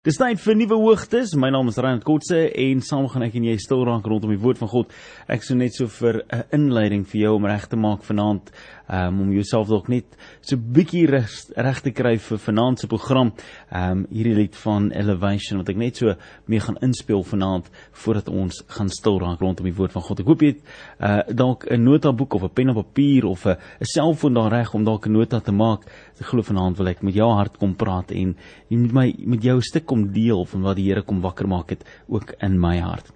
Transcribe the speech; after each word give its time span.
Dis 0.00 0.16
tyd 0.16 0.38
vir 0.40 0.54
nuwe 0.56 0.76
hoogtes. 0.80 1.34
My 1.36 1.50
naam 1.52 1.68
is 1.68 1.76
Ryan 1.76 1.98
Kotse 2.00 2.38
en 2.62 2.78
saam 2.80 3.04
gaan 3.12 3.26
ek 3.26 3.34
en 3.36 3.44
jy 3.50 3.56
stil 3.60 3.82
raak 3.84 4.06
rondom 4.08 4.30
die 4.32 4.40
woord 4.40 4.56
van 4.62 4.70
God. 4.72 4.94
Ek 5.28 5.44
sou 5.44 5.58
net 5.60 5.76
so 5.76 5.92
vir 5.92 6.22
'n 6.24 6.46
inleiding 6.56 7.04
vir 7.04 7.20
jou 7.20 7.34
om 7.36 7.44
reg 7.44 7.68
te 7.68 7.76
maak 7.76 8.00
vanaand, 8.08 8.48
um, 8.92 9.20
om 9.20 9.32
jouself 9.32 9.68
dalk 9.70 9.88
net 9.88 10.16
so 10.42 10.58
bietjie 10.58 11.06
reg 11.10 11.82
te 11.84 11.92
kry 11.94 12.16
vir 12.20 12.40
vanaand 12.42 12.82
se 12.82 12.90
program. 12.90 13.32
Um 13.70 14.04
hierdie 14.10 14.34
lied 14.36 14.56
van 14.64 14.90
Elevation 14.96 15.60
wat 15.60 15.70
ek 15.72 15.78
net 15.80 16.00
so 16.00 16.14
mee 16.50 16.62
gaan 16.62 16.78
inspel 16.84 17.22
vanaand 17.26 17.70
voordat 18.04 18.30
ons 18.32 18.62
gaan 18.74 18.90
stil 18.92 19.20
raak 19.22 19.40
rondom 19.40 19.68
die 19.68 19.76
woord 19.76 19.94
van 19.96 20.04
God. 20.06 20.22
Ek 20.22 20.30
hoop 20.30 20.44
jy 20.44 20.52
het 20.54 20.62
uh, 20.98 21.20
dalk 21.36 21.66
'n 21.70 21.84
notaboek 21.84 22.34
of 22.34 22.44
'n 22.44 22.54
pen 22.54 22.70
op 22.74 22.80
papier 22.82 23.26
of 23.26 23.46
'n 23.46 23.56
selfoon 23.80 24.34
daar 24.34 24.52
reg 24.52 24.74
om 24.74 24.84
dalk 24.84 25.06
'n 25.06 25.12
nota 25.12 25.40
te 25.40 25.52
maak. 25.52 25.86
Ek 26.20 26.26
glo 26.26 26.42
vanaand 26.42 26.76
wil 26.78 26.88
ek 26.88 27.02
met 27.02 27.14
jou 27.14 27.30
hart 27.30 27.58
kom 27.58 27.74
praat 27.74 28.10
en 28.10 28.36
met 28.68 28.92
my 28.92 29.14
met 29.18 29.42
jou 29.42 29.60
stuk 29.60 29.86
kom 29.86 30.12
deel 30.12 30.44
van 30.44 30.62
wat 30.62 30.76
die 30.76 30.90
Here 30.90 31.02
kom 31.02 31.20
wakker 31.20 31.46
maak 31.46 31.70
het 31.70 31.84
ook 32.08 32.34
in 32.42 32.58
my 32.58 32.78
hart. 32.78 33.12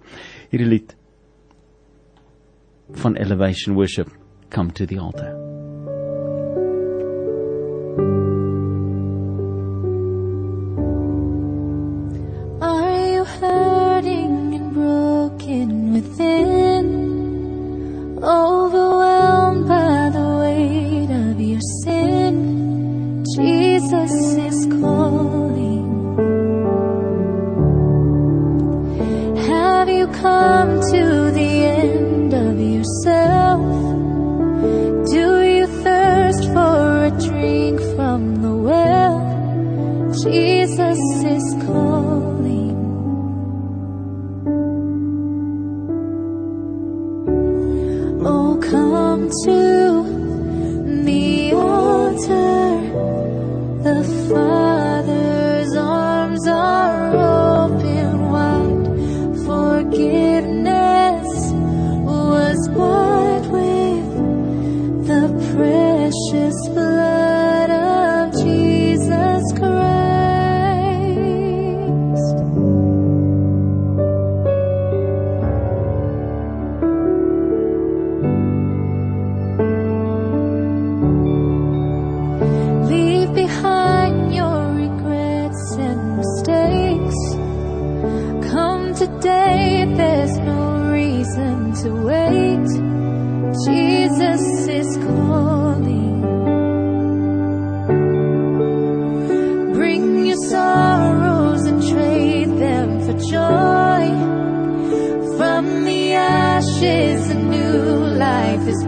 Hierdie 0.51 0.67
lied 0.69 0.95
van 2.91 3.15
Elevation 3.15 3.75
Worship 3.75 4.09
come 4.49 4.71
to 4.71 4.85
the 4.85 4.99
altar. 4.99 5.44
Come 30.35 30.74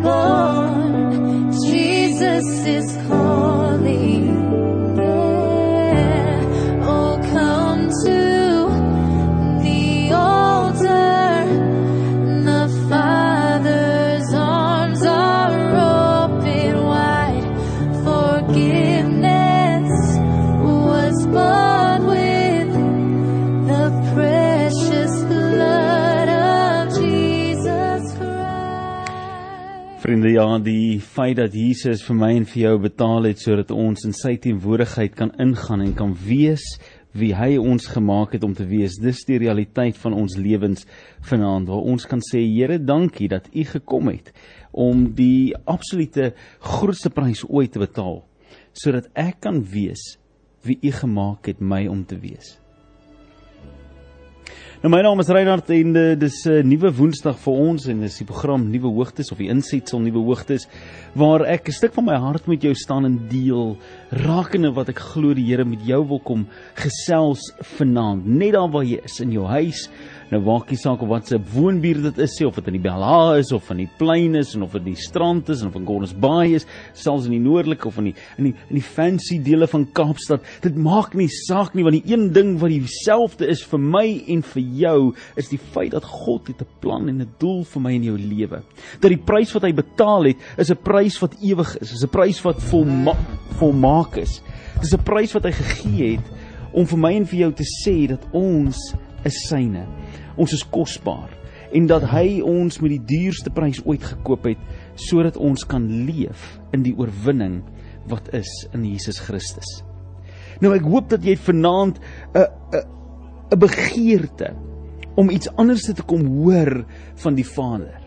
life 0.08 0.57
ja, 30.38 30.60
die 30.62 31.00
feit 31.02 31.40
dat 31.40 31.56
Jesus 31.56 32.04
vir 32.06 32.18
my 32.18 32.28
en 32.38 32.44
vir 32.46 32.60
jou 32.62 32.74
betaal 32.84 33.26
het 33.26 33.40
sodat 33.42 33.72
ons 33.74 34.04
in 34.06 34.14
sy 34.14 34.36
teenwoordigheid 34.42 35.16
kan 35.18 35.32
ingaan 35.42 35.82
en 35.82 35.96
kan 35.98 36.12
wees 36.28 36.66
wie 37.18 37.32
hy 37.34 37.56
ons 37.58 37.88
gemaak 37.90 38.36
het 38.36 38.46
om 38.46 38.54
te 38.54 38.68
wees. 38.70 39.00
Dis 39.02 39.24
die 39.26 39.40
realiteit 39.42 39.98
van 39.98 40.14
ons 40.14 40.36
lewens 40.38 40.86
vanaand 41.26 41.72
waar 41.72 41.90
ons 41.90 42.06
kan 42.06 42.22
sê 42.22 42.44
Here, 42.44 42.78
dankie 42.78 43.32
dat 43.32 43.50
U 43.50 43.66
gekom 43.72 44.12
het 44.12 44.30
om 44.78 45.08
die 45.18 45.56
absolute 45.66 46.34
grootste 46.62 47.10
prys 47.10 47.42
ooit 47.48 47.74
te 47.74 47.82
betaal 47.82 48.22
sodat 48.78 49.10
ek 49.18 49.42
kan 49.48 49.64
wees 49.66 50.20
wie 50.68 50.78
U 50.86 50.94
gemaak 51.02 51.50
het 51.50 51.64
my 51.64 51.88
om 51.90 52.06
te 52.06 52.20
wees. 52.22 52.60
Nou 54.78 54.92
my 54.94 55.00
naam 55.02 55.18
is 55.18 55.30
Reinhard 55.34 55.72
en 55.74 55.96
uh, 55.98 56.02
dis 56.22 56.36
'n 56.46 56.52
uh, 56.54 56.62
nuwe 56.62 56.92
Woensdag 56.94 57.40
vir 57.42 57.54
ons 57.66 57.88
en 57.90 58.02
dis 58.06 58.18
die 58.22 58.28
program 58.30 58.68
Nuwe 58.70 58.92
Hoogtes 58.94 59.32
of 59.34 59.40
die 59.42 59.48
insetsel 59.50 60.04
Nuwe 60.04 60.22
Hoogtes 60.22 60.68
waar 61.18 61.42
ek 61.50 61.70
'n 61.70 61.74
stuk 61.74 61.96
van 61.96 62.06
my 62.06 62.18
hart 62.22 62.46
met 62.46 62.62
jou 62.62 62.76
staan 62.78 63.06
en 63.06 63.18
deel 63.28 63.76
rakende 64.12 64.70
wat 64.70 64.90
ek 64.90 65.00
glo 65.00 65.34
die 65.34 65.50
Here 65.50 65.66
met 65.66 65.82
jou 65.82 66.06
wil 66.06 66.20
kom 66.20 66.46
gesels 66.76 67.42
vanaand. 67.80 68.28
Net 68.28 68.54
daar 68.54 68.70
waar 68.70 68.86
jy 68.86 69.02
is 69.04 69.20
in 69.20 69.32
jou 69.32 69.48
huis 69.48 69.90
nou 70.32 70.42
maak 70.44 70.70
nie 70.70 70.78
saak 70.78 71.02
of 71.02 71.10
wat 71.10 71.28
se 71.28 71.40
woonbuurt 71.54 72.04
dit 72.04 72.18
is 72.20 72.42
of 72.46 72.56
dit 72.56 72.68
in 72.68 72.78
die 72.80 72.84
Bella 72.84 73.38
is 73.38 73.52
of 73.56 73.70
in 73.72 73.78
die 73.78 73.90
plein 73.98 74.36
is 74.36 74.56
en 74.56 74.64
of 74.64 74.72
dit 74.72 74.86
in 74.86 74.94
die 74.94 75.06
strand 75.08 75.50
is 75.50 75.62
en 75.62 75.72
of 75.72 75.76
in 75.76 75.86
Gordons 75.88 76.14
Bay 76.14 76.56
is 76.56 76.68
selfs 76.94 77.26
in 77.26 77.38
die 77.38 77.44
noordelike 77.44 77.88
of 77.88 77.98
in 77.98 78.12
die 78.12 78.16
in 78.38 78.50
die 78.50 78.54
in 78.68 78.80
die 78.80 78.86
fancy 78.86 79.40
dele 79.44 79.68
van 79.68 79.88
Kaapstad 79.94 80.44
dit 80.62 80.76
maak 80.76 81.16
nie 81.16 81.30
saak 81.32 81.76
nie 81.76 81.86
want 81.88 82.00
die 82.00 82.14
een 82.14 82.32
ding 82.36 82.58
wat 82.62 82.74
dieselfde 82.74 83.48
is 83.48 83.64
vir 83.72 83.80
my 83.80 84.06
en 84.28 84.44
vir 84.54 84.64
jou 84.82 85.00
is 85.40 85.52
die 85.52 85.62
feit 85.62 85.94
dat 85.96 86.06
God 86.08 86.48
het 86.52 86.62
'n 86.62 86.80
plan 86.82 87.10
en 87.10 87.22
'n 87.22 87.34
doel 87.40 87.64
vir 87.64 87.82
my 87.82 87.94
en 87.96 88.04
jou 88.04 88.18
lewe. 88.18 88.62
Dat 89.02 89.10
die 89.10 89.24
prys 89.30 89.54
wat 89.54 89.64
hy 89.64 89.74
betaal 89.74 90.24
het, 90.24 90.38
is 90.58 90.72
'n 90.72 90.84
prys 90.84 91.20
wat 91.22 91.36
ewig 91.42 91.78
is, 91.82 91.94
is 91.94 92.04
'n 92.04 92.10
prys 92.10 92.42
wat 92.44 92.62
volma 92.62 93.16
volmaak 93.60 94.18
is. 94.18 94.42
Dis 94.82 94.94
'n 94.94 95.04
prys 95.04 95.34
wat 95.34 95.44
hy 95.44 95.52
gegee 95.52 96.12
het 96.18 96.28
om 96.74 96.86
vir 96.86 96.98
my 96.98 97.14
en 97.16 97.26
vir 97.26 97.40
jou 97.40 97.52
te 97.54 97.68
sê 97.86 98.08
dat 98.08 98.24
ons 98.32 98.78
is 99.26 99.48
syne. 99.48 99.86
Ons 100.38 100.54
is 100.54 100.64
kosbaar 100.64 101.30
en 101.76 101.88
dat 101.88 102.06
hy 102.14 102.40
ons 102.46 102.80
met 102.80 102.94
die 102.94 103.04
duurste 103.04 103.52
prys 103.54 103.82
ooit 103.86 104.04
gekoop 104.04 104.46
het 104.48 104.62
sodat 105.08 105.38
ons 105.38 105.66
kan 105.68 105.84
leef 106.08 106.56
in 106.76 106.86
die 106.86 106.96
oorwinning 106.96 107.60
wat 108.08 108.30
is 108.38 108.50
in 108.74 108.86
Jesus 108.88 109.20
Christus. 109.20 109.82
Nou 110.64 110.72
ek 110.76 110.88
hoop 110.88 111.10
dat 111.12 111.26
jy 111.26 111.36
vanaand 111.36 112.00
'n 112.34 112.46
'n 112.74 112.86
'n 113.52 113.60
begeerte 113.60 114.56
om 115.16 115.30
iets 115.30 115.50
anders 115.58 115.84
te 115.84 116.04
kom 116.04 116.26
hoor 116.26 116.86
van 117.16 117.36
die 117.36 117.46
Vader. 117.46 118.02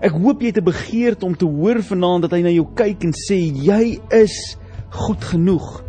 Ek 0.00 0.12
hoop 0.12 0.40
jy 0.40 0.46
het 0.52 0.58
'n 0.58 0.64
begeerte 0.64 1.26
om 1.26 1.36
te 1.36 1.46
hoor 1.46 1.82
vanaand 1.82 2.22
dat 2.22 2.32
hy 2.32 2.42
na 2.42 2.50
jou 2.50 2.66
kyk 2.74 3.04
en 3.04 3.12
sê 3.12 3.36
jy 3.36 4.00
is 4.10 4.56
goed 4.90 5.24
genoeg. 5.24 5.84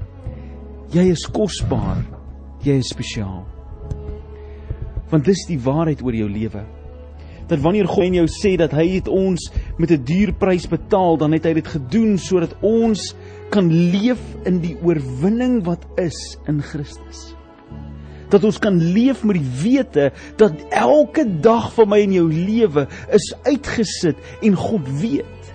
Jy 0.92 1.12
is 1.12 1.26
kosbaar. 1.26 2.06
Jy 2.64 2.78
is 2.78 2.88
spesiaal. 2.88 3.57
Want 5.10 5.26
dis 5.26 5.46
die 5.48 5.60
waarheid 5.60 6.02
oor 6.04 6.16
jou 6.16 6.28
lewe. 6.30 6.64
Dat 7.48 7.62
wanneer 7.64 7.88
God 7.88 8.04
en 8.04 8.20
jou 8.20 8.28
sê 8.28 8.58
dat 8.60 8.74
hy 8.76 8.88
het 8.98 9.08
ons 9.08 9.52
met 9.78 9.92
'n 9.92 10.04
duur 10.04 10.34
prys 10.34 10.68
betaal, 10.68 11.18
dan 11.18 11.32
het 11.32 11.46
hy 11.46 11.54
dit 11.54 11.68
gedoen 11.68 12.18
sodat 12.18 12.56
ons 12.62 13.16
kan 13.50 13.72
leef 13.72 14.20
in 14.46 14.60
die 14.60 14.76
oorwinning 14.84 15.64
wat 15.64 15.86
is 15.96 16.38
in 16.48 16.62
Christus. 16.62 17.34
Dat 18.30 18.44
ons 18.44 18.60
kan 18.60 18.76
leef 18.76 19.24
met 19.24 19.40
die 19.40 19.52
wete 19.64 20.12
dat 20.36 20.54
elke 20.70 21.24
dag 21.42 21.72
van 21.74 21.90
my 21.90 22.02
en 22.04 22.14
jou 22.14 22.28
lewe 22.34 22.88
is 23.16 23.34
uitgesit 23.46 24.18
en 24.42 24.56
God 24.56 24.90
weet. 25.00 25.54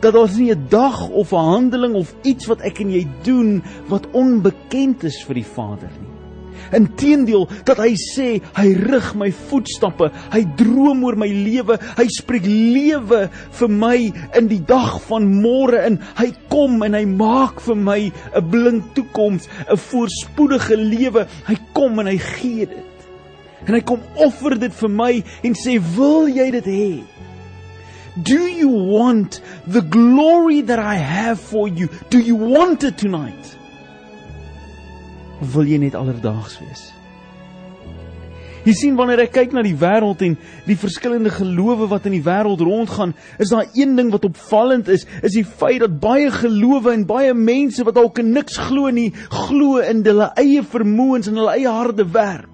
Dat 0.00 0.14
ons 0.14 0.36
nie 0.36 0.52
'n 0.52 0.66
dag 0.68 1.08
of 1.08 1.32
'n 1.32 1.36
handeling 1.36 1.94
of 1.94 2.14
iets 2.22 2.46
wat 2.46 2.60
ek 2.60 2.80
en 2.80 2.90
jy 2.90 3.06
doen 3.22 3.62
wat 3.88 4.10
onbekend 4.12 5.04
is 5.04 5.22
vir 5.24 5.34
die 5.34 5.44
Vader 5.44 5.90
nie. 6.00 6.09
Inteendeel 6.76 7.48
dat 7.68 7.80
hy 7.82 7.94
sê 7.98 8.28
hy 8.56 8.66
rig 8.78 9.08
my 9.18 9.30
voetstappe, 9.50 10.10
hy 10.32 10.42
droom 10.58 11.04
oor 11.04 11.18
my 11.18 11.28
lewe, 11.30 11.78
hy 11.98 12.06
spreek 12.14 12.46
lewe 12.46 13.26
vir 13.58 13.72
my 13.72 13.96
in 14.38 14.50
die 14.50 14.62
dag 14.66 15.00
van 15.08 15.26
môre 15.42 15.84
in. 15.88 15.98
Hy 16.18 16.30
kom 16.52 16.80
en 16.86 16.98
hy 16.98 17.04
maak 17.10 17.60
vir 17.64 17.76
my 17.76 18.00
'n 18.10 18.50
blink 18.50 18.94
toekoms, 18.94 19.48
'n 19.68 19.76
voorspoedige 19.76 20.76
lewe. 20.76 21.26
Hy 21.46 21.56
kom 21.72 21.98
en 21.98 22.06
hy 22.06 22.18
gee 22.18 22.66
dit. 22.66 22.86
En 23.66 23.74
hy 23.74 23.80
kom 23.80 24.00
offer 24.16 24.58
dit 24.58 24.72
vir 24.72 24.88
my 24.88 25.22
en 25.44 25.54
sê, 25.54 25.78
"Wil 25.96 26.28
jy 26.28 26.50
dit 26.50 26.64
hê?" 26.64 27.02
Do 28.22 28.46
you 28.46 28.68
want 28.68 29.40
the 29.66 29.82
glory 29.82 30.62
that 30.62 30.78
I 30.78 30.96
have 30.96 31.38
for 31.38 31.68
you? 31.68 31.88
Do 32.10 32.18
you 32.18 32.34
want 32.34 32.82
it 32.84 32.98
tonight? 32.98 33.56
Of 35.40 35.54
wil 35.54 35.68
jy 35.68 35.78
net 35.80 35.96
alledaags 35.96 36.58
wees? 36.60 36.90
Jy 38.60 38.74
sien 38.76 38.96
wanneer 38.98 39.22
ek 39.24 39.32
kyk 39.32 39.54
na 39.56 39.62
die 39.64 39.76
wêreld 39.80 40.20
en 40.26 40.34
die 40.66 40.76
verskillende 40.76 41.32
gelowe 41.32 41.86
wat 41.88 42.04
in 42.10 42.18
die 42.18 42.24
wêreld 42.26 42.60
rondgaan, 42.60 43.14
is 43.40 43.54
daar 43.54 43.70
een 43.72 43.94
ding 43.96 44.10
wat 44.12 44.26
opvallend 44.28 44.90
is, 44.92 45.06
is 45.24 45.38
die 45.38 45.46
feit 45.48 45.80
dat 45.80 45.96
baie 46.02 46.28
gelowe 46.34 46.92
en 46.92 47.06
baie 47.08 47.32
mense 47.32 47.86
wat 47.88 47.96
dalk 47.96 48.20
niks 48.20 48.60
glo 48.68 48.92
nie, 48.92 49.08
glo 49.32 49.80
in 49.80 50.04
hulle 50.04 50.28
eie 50.40 50.60
vermoëns 50.60 51.32
en 51.32 51.40
hulle 51.40 51.56
eie 51.56 51.72
harde 51.72 52.04
werk. 52.12 52.48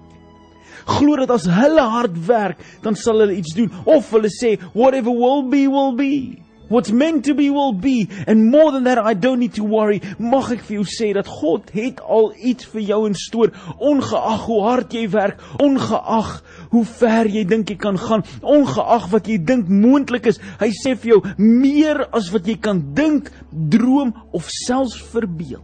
Glo 0.87 1.17
dat 1.19 1.33
as 1.35 1.49
hulle 1.51 1.83
hard 1.91 2.15
werk, 2.29 2.63
dan 2.79 2.95
sal 2.95 3.19
hulle 3.19 3.35
iets 3.35 3.57
doen 3.57 3.73
of 3.83 4.07
hulle 4.15 4.31
sê 4.31 4.55
whatever 4.71 5.11
will 5.11 5.43
be 5.51 5.65
will 5.67 5.91
be. 5.99 6.46
What's 6.69 6.91
meant 6.91 7.25
to 7.25 7.33
be 7.33 7.49
will 7.49 7.73
be 7.73 8.09
and 8.27 8.51
more 8.51 8.71
than 8.71 8.83
that 8.83 8.97
I 8.97 9.13
don't 9.13 9.39
need 9.39 9.53
to 9.55 9.63
worry. 9.63 10.01
Mag 10.19 10.51
ek 10.51 10.65
vir 10.67 10.81
jou 10.81 10.85
sê 10.89 11.13
dat 11.15 11.29
God 11.29 11.69
het 11.75 12.01
al 12.03 12.33
iets 12.35 12.67
vir 12.73 12.83
jou 12.89 12.99
in 13.07 13.15
stoor, 13.15 13.53
ongeag 13.79 14.43
hoe 14.49 14.59
hard 14.65 14.95
jy 14.97 15.05
werk, 15.13 15.39
ongeag 15.63 16.33
hoe 16.73 16.83
ver 16.97 17.31
jy 17.31 17.45
dink 17.47 17.71
jy 17.71 17.77
kan 17.79 17.99
gaan, 18.01 18.25
ongeag 18.43 19.07
wat 19.13 19.31
jy 19.31 19.37
dink 19.39 19.71
moontlik 19.71 20.27
is. 20.27 20.41
Hy 20.59 20.71
sê 20.75 20.97
vir 20.99 21.15
jou 21.15 21.21
meer 21.39 22.03
as 22.11 22.31
wat 22.35 22.47
jy 22.49 22.57
kan 22.59 22.83
dink, 22.97 23.31
droom 23.51 24.11
of 24.35 24.51
selfs 24.51 24.97
verbeel. 25.13 25.63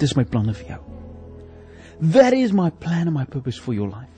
Dis 0.00 0.16
my 0.16 0.24
planne 0.24 0.56
vir 0.56 0.76
jou. 0.76 0.82
That 2.16 2.32
is 2.32 2.54
my 2.56 2.70
plan 2.70 3.06
and 3.06 3.14
my 3.14 3.26
purpose 3.28 3.60
for 3.60 3.76
your 3.76 3.90
life. 3.90 4.08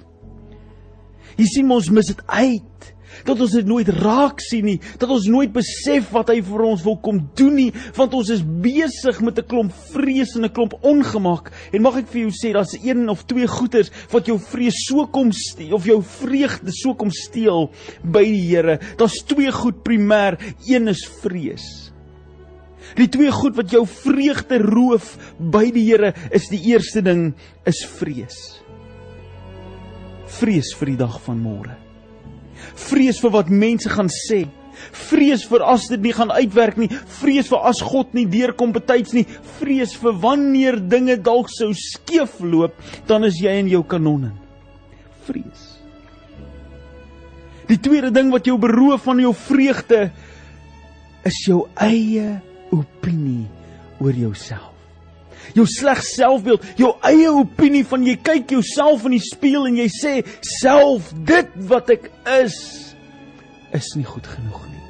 Jy 1.40 1.48
sien 1.48 1.70
ons 1.74 1.88
mis 1.90 2.12
dit 2.12 2.20
uit 2.28 2.92
dat 3.24 3.40
ons 3.40 3.54
dit 3.54 3.66
nooit 3.66 3.88
raak 4.02 4.40
sien 4.42 4.66
nie, 4.66 4.78
dat 5.00 5.10
ons 5.12 5.28
nooit 5.30 5.52
besef 5.52 6.10
wat 6.14 6.32
hy 6.32 6.40
vir 6.44 6.64
ons 6.66 6.84
wil 6.86 6.98
kom 7.04 7.20
doen 7.38 7.54
nie, 7.58 7.70
want 7.96 8.14
ons 8.18 8.32
is 8.34 8.42
besig 8.42 9.20
met 9.20 9.38
'n 9.38 9.48
klomp 9.48 9.72
vrees 9.92 10.34
en 10.36 10.44
'n 10.44 10.52
klomp 10.52 10.74
ongemak. 10.82 11.52
En 11.72 11.82
mag 11.82 11.96
ek 11.96 12.08
vir 12.08 12.22
jou 12.22 12.30
sê, 12.30 12.52
daar's 12.52 12.76
een 12.82 13.08
of 13.08 13.24
twee 13.26 13.46
goeters 13.46 13.90
wat 14.10 14.26
jou 14.26 14.38
vrees 14.38 14.84
so 14.88 15.06
kom 15.06 15.32
steel 15.32 15.74
of 15.74 15.84
jou 15.84 16.02
vreugde 16.02 16.72
so 16.72 16.94
kom 16.94 17.10
steel 17.10 17.70
by 18.02 18.24
die 18.24 18.42
Here. 18.52 18.78
Daar's 18.98 19.22
twee 19.24 19.50
goed 19.52 19.82
primêr, 19.84 20.38
een 20.66 20.88
is 20.88 21.06
vrees. 21.22 21.92
Die 22.96 23.08
twee 23.08 23.30
goed 23.30 23.56
wat 23.56 23.70
jou 23.70 23.86
vreugde 23.86 24.58
roof 24.58 25.16
by 25.38 25.70
die 25.70 25.86
Here 25.90 26.12
is 26.30 26.48
die 26.48 26.60
eerste 26.72 27.02
ding 27.02 27.34
is 27.64 27.84
vrees. 27.84 28.60
Vrees 30.26 30.74
vir 30.78 30.86
die 30.86 31.00
dag 31.00 31.20
van 31.22 31.40
môre 31.40 31.91
vrees 32.88 33.20
vir 33.22 33.32
wat 33.34 33.52
mense 33.52 33.90
gaan 33.92 34.10
sê. 34.12 34.44
Vrees 34.92 35.44
vir 35.46 35.62
as 35.68 35.86
dit 35.92 36.00
nie 36.02 36.14
gaan 36.16 36.32
uitwerk 36.32 36.78
nie, 36.80 36.88
vrees 37.20 37.50
vir 37.52 37.68
as 37.68 37.82
God 37.84 38.16
nie 38.16 38.24
deurkom 38.30 38.72
betyds 38.74 39.14
nie, 39.14 39.26
vrees 39.60 39.94
vir 40.00 40.16
wanneer 40.24 40.80
dinge 40.80 41.18
dalk 41.22 41.52
sou 41.52 41.70
skeefloop, 41.76 42.74
dan 43.06 43.28
is 43.28 43.38
jy 43.42 43.54
in 43.62 43.70
jou 43.70 43.84
kanonne. 43.86 44.32
Vrees. 45.28 45.68
Die 47.70 47.78
tweede 47.80 48.10
ding 48.12 48.32
wat 48.34 48.48
jou 48.48 48.58
beroof 48.60 49.06
van 49.06 49.22
jou 49.22 49.32
vreugde 49.36 50.08
is 51.28 51.38
jou 51.46 51.62
eie 51.78 52.40
opinie 52.74 53.46
oor 54.02 54.18
jouself. 54.18 54.71
Jou 55.54 55.66
sleg 55.66 56.02
selfbeeld, 56.06 56.64
jou 56.76 56.94
eie 57.08 57.30
opinie 57.30 57.84
van 57.88 58.06
jy 58.06 58.16
kyk 58.22 58.56
jouself 58.56 59.06
in 59.08 59.16
die 59.18 59.24
spieël 59.24 59.68
en 59.70 59.80
jy 59.82 59.88
sê 59.92 60.14
self 60.60 61.12
dit 61.26 61.56
wat 61.68 61.90
ek 61.90 62.10
is 62.40 62.58
is 63.72 63.94
nie 63.96 64.04
goed 64.04 64.26
genoeg 64.28 64.66
nie. 64.68 64.82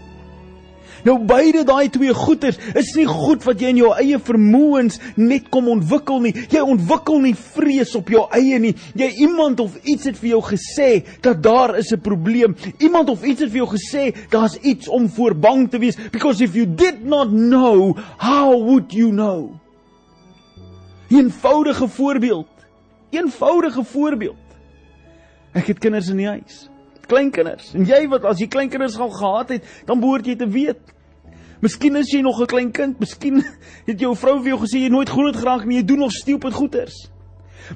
Nou 1.03 1.17
beide 1.27 1.65
daai 1.67 1.89
twee 1.91 2.15
goeters 2.15 2.59
is 2.79 2.93
nie 2.95 3.07
goed 3.11 3.43
wat 3.47 3.63
jy 3.63 3.73
in 3.73 3.81
jou 3.81 3.91
eie 3.97 4.19
vermoëns 4.23 5.01
net 5.19 5.49
kom 5.55 5.71
ontwikkel 5.73 6.23
nie. 6.23 6.35
Jy 6.53 6.63
ontwikkel 6.63 7.19
nie 7.25 7.35
vrees 7.35 7.95
op 7.99 8.13
jou 8.13 8.23
eie 8.39 8.61
nie. 8.63 8.75
Jy 8.99 9.09
iemand 9.27 9.63
of 9.65 9.75
iets 9.83 10.07
het 10.11 10.21
vir 10.21 10.35
jou 10.37 10.43
gesê 10.53 10.91
dat 11.25 11.43
daar 11.43 11.77
is 11.79 11.93
'n 11.93 12.01
probleem. 12.01 12.55
Iemand 12.79 13.11
of 13.11 13.25
iets 13.25 13.43
het 13.43 13.51
vir 13.51 13.65
jou 13.65 13.71
gesê 13.75 14.15
daar's 14.31 14.57
iets 14.63 14.89
om 14.89 15.09
voor 15.09 15.35
bang 15.35 15.71
te 15.71 15.79
wees 15.79 15.97
because 16.13 16.41
if 16.41 16.55
you 16.55 16.67
did 16.67 17.05
not 17.05 17.31
know, 17.31 17.97
how 18.19 18.55
would 18.55 18.93
you 18.93 19.11
know? 19.11 19.62
Eenvoudige 21.13 21.89
voorbeeld. 21.89 22.49
Eenvoudige 23.11 23.85
voorbeeld. 23.85 24.37
Ek 25.53 25.67
het 25.67 25.79
kinders 25.79 26.09
in 26.09 26.17
die 26.17 26.29
huis. 26.29 26.69
Kleinkinders. 27.07 27.75
En 27.77 27.85
jy 27.85 28.07
wat 28.09 28.25
as 28.25 28.41
jy 28.41 28.49
kleinkinders 28.49 28.97
al 28.97 29.13
gehad 29.13 29.51
het, 29.53 29.67
dan 29.85 30.01
behoort 30.01 30.27
jy 30.27 30.39
te 30.41 30.49
weet. 30.49 30.81
Miskien 31.61 31.99
is 32.01 32.11
jy 32.11 32.23
nog 32.25 32.41
'n 32.41 32.47
klein 32.47 32.71
kind, 32.73 32.99
miskien 32.99 33.45
het 33.91 34.01
jou 34.01 34.17
vrou 34.17 34.39
vir 34.41 34.55
jou 34.55 34.61
gesê 34.63 34.81
jy 34.87 34.89
nooit 34.89 35.09
groot 35.09 35.37
geraak 35.37 35.67
nie, 35.67 35.83
jy 35.83 35.85
doen 35.85 35.99
nog 35.99 36.13
stupid 36.13 36.55
goeters. 36.55 36.97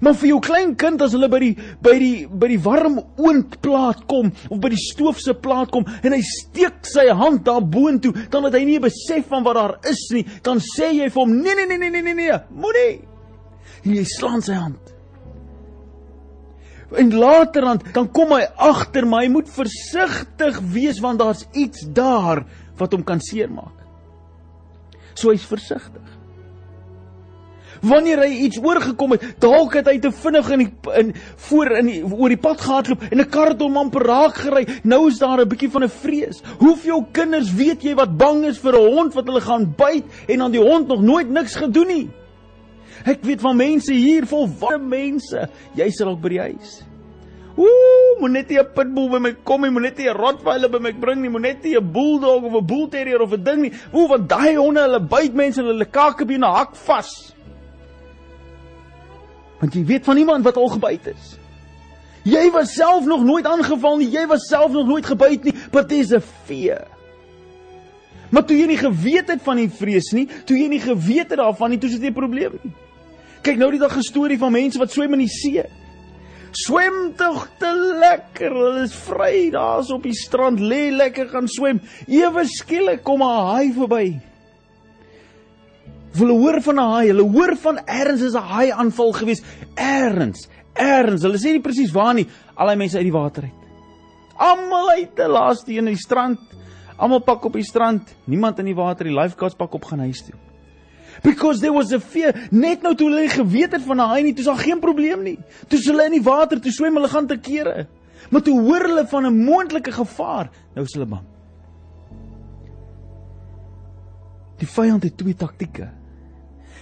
Maar 0.00 0.14
vir 0.14 0.28
jou 0.28 0.38
klein 0.40 0.74
kind 0.74 1.02
as 1.02 1.12
hulle 1.12 1.28
by 1.28 1.38
die 1.38 1.56
by 1.80 1.98
die 1.98 2.26
by 2.26 2.48
die 2.48 2.62
warm 2.62 2.96
oondplaat 3.16 4.06
kom 4.08 4.32
of 4.48 4.58
by 4.60 4.72
die 4.72 4.80
stoof 4.80 5.20
se 5.20 5.34
plaat 5.34 5.70
kom 5.70 5.84
en 6.02 6.12
hy 6.12 6.22
steek 6.24 6.88
sy 6.88 7.06
hand 7.12 7.44
daar 7.44 7.62
boontoe, 7.62 8.14
dan 8.30 8.48
het 8.48 8.54
hy 8.54 8.64
nie 8.64 8.80
besef 8.80 9.28
van 9.28 9.44
wat 9.44 9.54
daar 9.54 9.76
is 9.84 10.08
nie, 10.10 10.24
dan 10.42 10.58
sê 10.58 10.90
jy 10.96 11.10
vir 11.10 11.22
hom 11.22 11.36
nee 11.36 11.54
nee 11.54 11.66
nee 11.66 11.78
nee 11.78 11.90
nee 11.90 12.02
nee, 12.02 12.14
nee 12.14 12.40
moenie 12.50 13.15
en 13.86 13.94
jy 13.94 14.04
slaan 14.04 14.42
sy 14.42 14.58
hand. 14.58 14.92
En 16.94 17.14
laterand 17.18 17.82
dan 17.94 18.10
kom 18.14 18.34
hy 18.36 18.44
agter 18.62 19.06
my, 19.08 19.24
hy 19.24 19.32
moet 19.38 19.48
versigtig 19.50 20.60
wees 20.74 21.00
want 21.02 21.22
daar's 21.22 21.46
iets 21.54 21.86
daar 21.94 22.44
wat 22.78 22.94
hom 22.94 23.06
kan 23.06 23.22
seermaak. 23.22 23.74
So 25.16 25.32
hy's 25.32 25.46
versigtig. 25.48 26.02
Wanneer 27.86 28.22
hy 28.24 28.30
iets 28.46 28.58
oorgekom 28.62 29.16
het, 29.16 29.24
dalk 29.42 29.74
het 29.76 29.88
hy 29.90 29.98
te 30.00 30.10
vinnig 30.14 30.46
in 30.54 30.62
die 30.62 30.68
in 31.00 31.10
voor 31.48 31.72
in 31.80 31.90
die, 31.90 31.98
oor 32.04 32.32
die 32.32 32.40
pad 32.40 32.62
gehardloop 32.64 33.04
en 33.10 33.20
'n 33.20 33.28
kar 33.30 33.52
het 33.52 33.60
hom 33.60 33.76
amper 33.76 34.06
raak 34.06 34.36
gery. 34.44 34.64
Nou 34.82 35.08
is 35.08 35.18
daar 35.18 35.40
'n 35.40 35.48
bietjie 35.48 35.70
van 35.70 35.84
'n 35.84 35.88
vrees. 35.88 36.42
Hoeveel 36.58 37.06
kinders 37.12 37.52
weet 37.52 37.82
jy 37.82 37.94
wat 37.94 38.16
bang 38.16 38.44
is 38.44 38.58
vir 38.58 38.72
'n 38.72 38.94
hond 38.94 39.14
wat 39.14 39.26
hulle 39.26 39.40
gaan 39.40 39.74
byt 39.76 40.04
en 40.28 40.38
dan 40.38 40.52
die 40.52 40.60
hond 40.60 40.88
nog 40.88 41.02
nooit 41.02 41.28
niks 41.28 41.54
gedoen 41.54 41.86
nie? 41.86 42.08
Ek 43.06 43.22
weet 43.22 43.40
van 43.40 43.56
mense 43.56 43.94
hier 43.94 44.26
volwasse 44.26 44.82
mense. 44.82 45.48
Jy 45.78 45.88
sit 45.94 46.06
dalk 46.06 46.20
by 46.24 46.32
die 46.34 46.42
huis. 46.48 46.80
Ooh, 47.56 48.18
moet 48.20 48.34
net 48.34 48.50
nie 48.50 48.58
'n 48.58 48.66
pitbull 48.74 49.08
by 49.08 49.18
my 49.18 49.32
kom 49.44 49.62
nie, 49.62 49.70
moet 49.70 49.82
net 49.82 49.98
nie 49.98 50.08
'n 50.08 50.16
rottweiler 50.16 50.68
by 50.68 50.78
my 50.78 50.92
bring 50.92 51.22
nie, 51.22 51.30
moet 51.30 51.42
net 51.42 51.64
nie 51.64 51.76
'n 51.76 51.92
bulldog 51.92 52.42
of 52.42 52.52
'n 52.52 52.66
bull 52.66 52.88
terrier 52.88 53.22
of 53.22 53.32
'n 53.32 53.42
ding 53.42 53.62
nie. 53.62 53.72
Ooh, 53.94 54.08
want 54.08 54.28
daai 54.28 54.56
honde, 54.56 54.80
hulle 54.80 55.00
byt 55.00 55.34
mense 55.34 55.60
en 55.60 55.66
hulle 55.66 55.84
kakebeen 55.86 56.42
hak 56.42 56.74
vas. 56.74 57.32
Want 59.60 59.72
jy 59.72 59.84
weet 59.84 60.04
van 60.04 60.16
iemand 60.16 60.44
wat 60.44 60.56
al 60.56 60.68
gebyt 60.68 61.06
is. 61.06 61.38
Jy 62.24 62.50
was 62.50 62.74
self 62.74 63.06
nog 63.06 63.22
nooit 63.22 63.46
aangeval 63.46 63.96
nie, 63.98 64.10
jy 64.10 64.26
was 64.26 64.48
self 64.48 64.72
nog 64.72 64.86
nooit 64.86 65.06
gebyt 65.06 65.44
nie, 65.44 65.54
but 65.72 65.88
there's 65.88 66.12
a 66.12 66.20
fear. 66.20 66.86
Maar 68.30 68.44
toe 68.44 68.56
jy 68.58 68.66
nie 68.66 68.76
geweet 68.76 69.28
het 69.28 69.42
van 69.42 69.56
die 69.56 69.70
vrees 69.70 70.12
nie, 70.12 70.26
toe 70.44 70.58
jy 70.58 70.68
nie 70.68 70.80
geweet 70.80 71.30
het 71.30 71.38
daarvan 71.38 71.70
nie, 71.70 71.78
toe 71.78 71.88
is 71.88 71.98
dit 71.98 72.10
'n 72.10 72.12
probleem 72.12 72.58
nie. 72.62 72.72
Kyk 73.42 73.58
nou 73.58 73.70
die 73.70 73.80
dag 73.80 73.96
'n 73.96 74.02
storie 74.02 74.38
van 74.38 74.52
mense 74.52 74.78
wat 74.78 74.92
swem 74.92 75.12
in 75.14 75.24
die 75.24 75.28
see. 75.28 75.62
Swem 76.56 77.12
tog 77.16 77.48
te 77.58 77.70
lekker. 78.00 78.50
Hulle 78.54 78.84
is 78.86 78.94
vry 78.94 79.50
daar's 79.52 79.90
op 79.92 80.02
die 80.02 80.16
strand, 80.16 80.60
lê 80.60 80.90
lekker 80.90 81.28
gaan 81.28 81.48
swem. 81.48 81.80
Ewe 82.08 82.46
skielik 82.48 83.02
kom 83.04 83.22
'n 83.22 83.44
haai 83.48 83.72
verby. 83.72 84.20
Hulle 86.16 86.32
hoor 86.32 86.62
van 86.62 86.74
'n 86.76 86.90
haai, 86.92 87.06
hulle 87.08 87.28
hoor 87.28 87.56
van 87.56 87.78
ergens 87.84 88.22
is 88.22 88.34
'n 88.34 88.48
haai 88.52 88.70
aanval 88.70 89.12
gewees. 89.12 89.42
Ergens, 89.74 90.48
ergens. 90.72 91.22
Hulle 91.22 91.38
sê 91.38 91.52
nie 91.52 91.60
presies 91.60 91.92
waar 91.92 92.14
nie. 92.14 92.26
Al 92.56 92.68
die 92.68 92.76
mense 92.76 92.96
uit 92.96 93.04
die 93.04 93.12
water 93.12 93.42
uit. 93.42 93.62
Almal 94.38 94.90
uit 94.90 95.16
te 95.16 95.28
laaste 95.28 95.72
een 95.72 95.78
in 95.88 95.94
die 95.94 95.96
strand. 95.96 96.38
Almal 96.96 97.20
pak 97.20 97.44
op 97.44 97.52
die 97.52 97.64
strand. 97.64 98.14
Niemand 98.24 98.58
in 98.58 98.64
die 98.64 98.74
water. 98.74 99.04
Die 99.04 99.14
lifeguards 99.14 99.56
pak 99.56 99.74
op 99.74 99.84
gaan 99.84 99.98
huis 99.98 100.24
toe 100.24 100.34
because 101.26 101.60
there 101.64 101.74
was 101.74 101.92
a 101.96 102.00
fear 102.00 102.32
net 102.54 102.86
nou 102.86 102.94
toe 102.94 103.10
hulle 103.10 103.26
geweet 103.32 103.76
het 103.76 103.84
van 103.86 104.00
'n 104.00 104.08
haai 104.12 104.22
nie 104.22 104.32
toe 104.32 104.44
is 104.46 104.50
daar 104.52 104.64
geen 104.64 104.80
probleem 104.80 105.22
nie 105.26 105.38
toe 105.68 105.80
hulle 105.90 106.06
in 106.06 106.18
die 106.18 106.26
water 106.30 106.60
toe 106.60 106.72
swem 106.72 106.94
hulle 107.00 107.12
gaan 107.12 107.26
te 107.26 107.38
kere 107.50 107.86
maar 108.30 108.42
toe 108.42 108.56
hoor 108.60 108.88
hulle 108.88 109.06
van 109.06 109.26
'n 109.26 109.44
moontlike 109.44 109.92
gevaar 109.92 110.50
nou 110.74 110.86
is 110.86 110.94
hulle 110.94 111.10
bang 111.10 111.26
die 114.58 114.70
vyand 114.78 115.02
het 115.02 115.16
twee 115.16 115.34
taktieke 115.34 115.90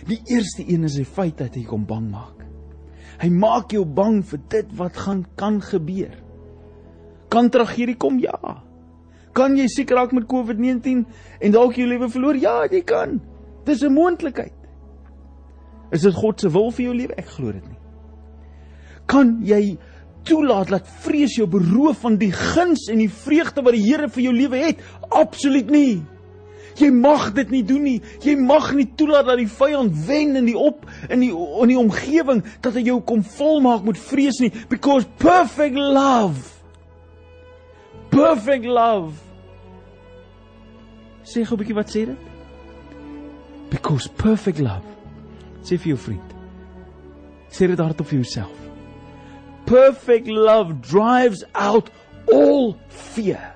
die 0.07 0.21
eerste 0.27 0.63
een 0.69 0.85
is 0.85 0.95
die 1.01 1.09
feit 1.09 1.39
dat 1.39 1.55
hy 1.55 1.65
kom 1.65 1.87
bang 1.87 2.11
maak 2.11 2.45
Hy 3.23 3.31
maak 3.31 3.73
jou 3.75 3.85
bang 3.87 4.23
vir 4.27 4.41
dit 4.51 4.73
wat 4.79 4.97
gaan 5.05 5.23
kan 5.39 5.61
gebeur. 5.63 6.15
Kan 7.31 7.51
tragedie 7.51 7.97
kom? 7.99 8.19
Ja. 8.23 8.61
Kan 9.35 9.57
jy 9.59 9.67
siek 9.71 9.91
raak 9.95 10.13
met 10.15 10.27
COVID-19 10.31 11.05
en 11.41 11.55
dalk 11.55 11.79
jou 11.79 11.87
lewe 11.91 12.11
verloor? 12.11 12.39
Ja, 12.39 12.57
jy 12.71 12.83
kan. 12.87 13.21
Dis 13.65 13.83
'n 13.83 13.93
moontlikheid. 13.93 14.53
Is 15.91 16.03
dit 16.03 16.15
God 16.15 16.41
se 16.41 16.51
wil 16.51 16.71
vir 16.71 16.85
jou 16.85 16.95
lewe? 16.95 17.15
Ek 17.17 17.29
glo 17.29 17.53
dit 17.53 17.67
nie. 17.69 17.79
Kan 19.07 19.39
jy 19.45 19.77
toelaat 20.25 20.69
dat 20.69 20.89
vrees 21.05 21.37
jou 21.37 21.47
beroof 21.47 21.99
van 21.99 22.17
die 22.17 22.33
guns 22.33 22.89
en 22.89 22.99
die 22.99 23.11
vreugde 23.11 23.63
wat 23.63 23.77
die 23.77 23.85
Here 23.85 24.09
vir 24.09 24.23
jou 24.23 24.35
lewe 24.35 24.57
het? 24.57 24.77
Absoluut 25.11 25.71
nie. 25.71 26.03
Jy 26.75 26.91
mag 26.91 27.29
dit 27.37 27.51
nie 27.51 27.63
doen 27.63 27.85
nie. 27.87 28.01
Jy 28.25 28.35
mag 28.41 28.73
nie 28.75 28.89
toelaat 28.99 29.29
dat 29.31 29.39
die 29.39 29.51
vyand 29.51 29.95
wen 30.07 30.35
in 30.41 30.49
die 30.49 30.57
op 30.59 30.89
in 31.09 31.23
die 31.23 31.31
in 31.31 31.71
die 31.71 31.79
omgewing 31.79 32.43
dat 32.65 32.75
hy 32.75 32.83
jou 32.89 32.99
kom 33.07 33.23
volmaak 33.23 33.85
met 33.87 34.01
vrees 34.01 34.41
nie 34.43 34.51
because 34.69 35.07
perfect 35.23 35.79
love 35.79 36.51
perfect 38.11 38.67
love 38.67 39.23
Sê 41.25 41.41
gou 41.47 41.57
'n 41.57 41.61
bietjie 41.63 41.75
wat 41.75 41.89
sê 41.89 42.05
dit? 42.05 42.34
Because 43.75 44.07
perfect 44.07 44.61
love. 44.63 44.87
Sê 45.67 45.75
vir 45.75 45.95
jou 45.95 45.99
vriend. 45.99 46.35
Sê 47.51 47.67
dit 47.67 47.81
hardop 47.83 48.07
vir 48.07 48.21
jouself. 48.21 48.55
Perfect 49.67 50.31
love 50.31 50.77
drives 50.85 51.43
out 51.59 51.91
all 52.31 52.77
fear. 52.87 53.51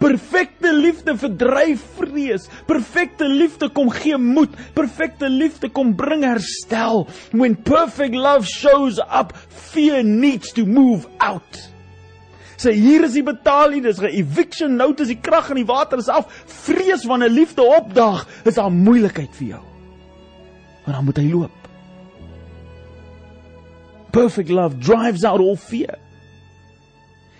Perfekte 0.00 0.72
liefde 0.72 1.12
verdryf 1.20 1.82
vrees. 1.98 2.46
Perfekte 2.70 3.28
liefde 3.28 3.68
kom 3.76 3.90
gee 3.92 4.16
moed. 4.16 4.56
Perfekte 4.78 5.28
liefde 5.28 5.68
kom 5.68 5.92
bring 5.98 6.24
herstel. 6.24 7.04
When 7.36 7.58
perfect 7.68 8.16
love 8.16 8.48
shows 8.48 9.02
up, 9.04 9.36
fear 9.36 10.00
needs 10.06 10.54
to 10.56 10.64
move 10.64 11.04
out. 11.20 11.60
Sê 12.58 12.72
hier 12.74 13.04
is 13.06 13.14
die 13.14 13.22
betaling, 13.22 13.84
dis 13.84 14.00
'n 14.02 14.10
eviction 14.10 14.76
notice, 14.76 15.06
die 15.06 15.20
krag 15.22 15.50
en 15.50 15.60
die 15.60 15.68
water 15.68 15.98
is 15.98 16.08
af. 16.08 16.26
Vrees 16.46 17.04
wanneer 17.06 17.30
liefde 17.30 17.62
opdaag, 17.62 18.26
is 18.44 18.54
daar 18.54 18.72
moeilikheid 18.72 19.30
vir 19.34 19.46
jou. 19.48 19.62
Maar 20.84 20.94
dan 20.94 21.04
moet 21.04 21.16
hy 21.16 21.30
loop. 21.30 21.68
Perfect 24.10 24.48
love 24.50 24.78
drives 24.78 25.24
out 25.24 25.40
all 25.40 25.56
fear. 25.56 25.98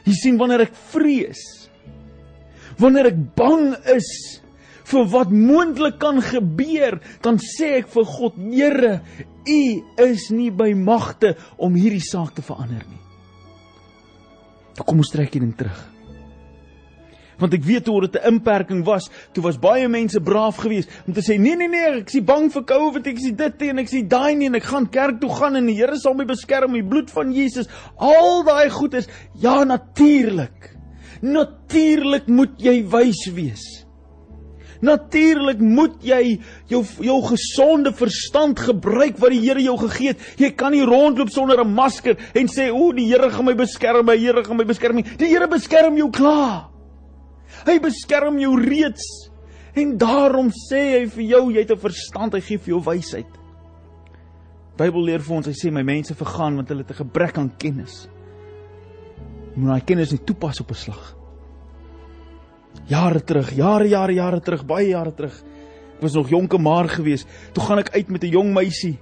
Jy 0.04 0.12
sien 0.12 0.38
wanneer 0.38 0.60
ek 0.60 0.76
vrees, 0.92 1.68
wanneer 2.78 3.06
ek 3.06 3.18
bang 3.34 3.74
is 3.96 4.40
vir 4.84 5.04
wat 5.04 5.30
moontlik 5.30 5.98
kan 5.98 6.22
gebeur, 6.22 7.00
dan 7.20 7.38
sê 7.42 7.78
ek 7.82 7.88
vir 7.88 8.04
God, 8.04 8.38
Here, 8.38 9.00
U 9.48 9.60
is 10.04 10.30
nie 10.30 10.50
by 10.50 10.74
magte 10.74 11.34
om 11.58 11.74
hierdie 11.74 12.04
saak 12.04 12.34
te 12.36 12.42
verander 12.42 12.84
nie. 12.86 13.07
Kom 14.84 14.98
ons 14.98 15.10
trek 15.14 15.32
hierdie 15.34 15.54
terug 15.58 15.86
want 17.38 17.54
ek 17.54 17.64
weet 17.64 17.86
hoe 17.86 18.00
dit 18.06 18.16
'n 18.18 18.34
inperking 18.34 18.84
was. 18.84 19.08
Toe 19.32 19.42
was 19.42 19.58
baie 19.58 19.88
mense 19.88 20.20
braaf 20.20 20.56
geweest 20.56 20.90
om 21.06 21.12
te 21.12 21.20
sê 21.20 21.38
nee 21.38 21.56
nee 21.56 21.68
nee, 21.68 22.00
ek 22.00 22.14
is 22.14 22.24
bang 22.24 22.50
vir 22.50 22.64
COVID, 22.64 23.06
ek 23.06 23.16
is 23.16 23.32
dit 23.32 23.62
en 23.62 23.78
ek 23.78 23.92
is 23.92 24.08
daai 24.08 24.34
nie 24.34 24.46
en 24.46 24.54
ek 24.54 24.64
gaan 24.64 24.90
kerk 24.90 25.20
toe 25.20 25.30
gaan 25.30 25.56
en 25.56 25.66
die 25.66 25.76
Here 25.78 25.96
sal 25.96 26.14
my 26.14 26.24
beskerm 26.24 26.72
die 26.72 26.82
bloed 26.82 27.10
van 27.10 27.32
Jesus. 27.32 27.68
Al 27.96 28.42
daai 28.44 28.70
goed 28.70 28.94
is 28.94 29.08
ja 29.34 29.64
natuurlik. 29.64 30.74
Natuurlik 31.22 32.26
moet 32.26 32.58
jy 32.58 32.82
wys 32.82 33.26
wees. 33.32 33.87
Natuurlik 34.80 35.58
moet 35.58 35.96
jy 36.04 36.38
jou 36.70 36.84
jou 37.02 37.18
gesonde 37.26 37.92
verstand 37.92 38.60
gebruik 38.60 39.18
wat 39.18 39.30
die 39.34 39.40
Here 39.42 39.62
jou 39.62 39.76
gegee 39.78 40.14
het. 40.14 40.22
Jy 40.38 40.50
kan 40.58 40.72
nie 40.72 40.84
rondloop 40.86 41.30
sonder 41.30 41.60
'n 41.64 41.74
masker 41.74 42.16
en 42.34 42.46
sê 42.46 42.70
o, 42.70 42.92
die 42.92 43.06
Here 43.06 43.30
gaan 43.30 43.44
my 43.44 43.54
beskerm, 43.54 44.06
my 44.06 44.16
Here 44.16 44.44
gaan 44.44 44.56
my 44.56 44.64
beskerm 44.64 44.96
nie. 44.96 45.06
Die 45.18 45.28
Here 45.28 45.48
beskerm 45.48 45.96
jou 45.96 46.10
klaar. 46.10 46.68
Hy 47.66 47.78
beskerm 47.78 48.38
jou 48.38 48.60
reeds. 48.60 49.30
En 49.74 49.98
daarom 49.98 50.50
sê 50.50 51.00
hy 51.00 51.06
vir 51.06 51.24
jou, 51.24 51.52
jy 51.52 51.60
het 51.60 51.70
'n 51.70 51.78
verstand, 51.78 52.34
hy 52.34 52.40
gee 52.40 52.58
vir 52.58 52.74
jou 52.74 52.80
wysheid. 52.80 53.26
Bybel 54.76 55.02
leer 55.02 55.20
vir 55.20 55.36
ons, 55.36 55.46
hy 55.46 55.52
sê 55.52 55.72
my 55.72 55.82
mense 55.82 56.14
vergaan 56.14 56.56
want 56.56 56.68
hulle 56.68 56.84
het 56.86 56.90
'n 56.90 57.04
gebrek 57.04 57.38
aan 57.38 57.56
kennis. 57.58 58.08
Jy 59.54 59.56
moet 59.56 59.70
daai 59.70 59.86
kennis 59.86 60.12
nie 60.12 60.24
toepas 60.24 60.60
op 60.60 60.70
'n 60.70 60.74
slag. 60.74 61.17
Jare 62.88 63.20
terug, 63.20 63.50
jare 63.52 63.88
jare 63.88 64.14
jare 64.16 64.40
terug, 64.40 64.64
baie 64.64 64.88
jare 64.88 65.12
terug. 65.12 65.34
Ek 65.98 66.04
was 66.06 66.14
nog 66.16 66.30
jonke 66.30 66.58
maar 66.58 66.88
gewees. 66.88 67.26
Toe 67.52 67.64
gaan 67.64 67.82
ek 67.82 67.92
uit 67.92 68.08
met 68.08 68.22
'n 68.24 68.32
jong 68.32 68.52
meisie 68.52 68.98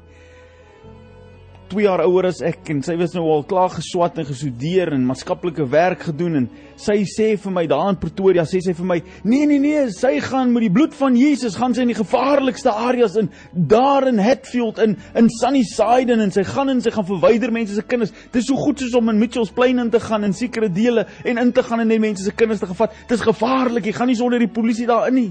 2 1.71 1.83
jaar 1.83 2.03
ouer 2.07 2.29
as 2.29 2.41
ek 2.47 2.71
en 2.71 2.83
sy 2.87 2.95
was 3.01 3.15
nou 3.17 3.25
al 3.33 3.45
klaar 3.49 3.73
geswat 3.75 4.19
en 4.21 4.27
gestudeer 4.29 4.93
en 4.95 5.07
maatskaplike 5.09 5.65
werk 5.73 6.05
gedoen 6.09 6.41
en 6.41 6.49
sy 6.79 7.01
sê 7.09 7.29
vir 7.41 7.55
my 7.55 7.65
daar 7.71 7.91
in 7.91 7.99
Pretoria 8.01 8.45
sê 8.47 8.61
sy 8.63 8.75
vir 8.77 8.87
my 8.87 8.99
nee 9.25 9.49
nee 9.51 9.59
nee 9.63 9.87
sy 9.95 10.17
gaan 10.23 10.53
met 10.55 10.67
die 10.67 10.73
bloed 10.73 10.95
van 10.99 11.17
Jesus 11.19 11.57
gaan 11.59 11.75
sy 11.75 11.87
in 11.87 11.91
die 11.91 11.99
gevaarlikste 11.99 12.71
areas 12.71 13.17
in 13.21 13.31
daar 13.53 14.07
in 14.11 14.23
Hatfield 14.23 14.79
in 14.85 14.97
in 15.19 15.31
Sunnyside 15.39 16.15
en 16.15 16.35
sy 16.35 16.47
gaan 16.47 16.71
en 16.71 16.85
sy 16.85 16.93
gaan 16.95 17.09
verwyder 17.09 17.53
mense 17.55 17.75
se 17.75 17.83
kinders. 17.83 18.15
Dis 18.33 18.47
so 18.47 18.59
goed 18.61 18.81
soos 18.81 18.95
om 18.99 19.11
in 19.11 19.19
Mitchells 19.19 19.53
Plain 19.55 19.83
in 19.83 19.91
te 19.91 20.01
gaan 20.01 20.25
in 20.25 20.37
sekere 20.37 20.69
dele 20.73 21.07
en 21.25 21.43
in 21.43 21.53
te 21.53 21.65
gaan 21.67 21.83
en 21.83 21.91
net 21.91 22.03
mense 22.03 22.25
se 22.25 22.35
kinders 22.35 22.63
te 22.63 22.71
gevat. 22.71 22.95
Dis 23.11 23.25
gevaarlik 23.27 23.91
jy 23.91 23.97
gaan 23.97 24.11
nie 24.13 24.19
sonder 24.19 24.43
die 24.43 24.53
polisie 24.53 24.87
daar 24.87 25.09
in 25.11 25.19
nie. 25.21 25.31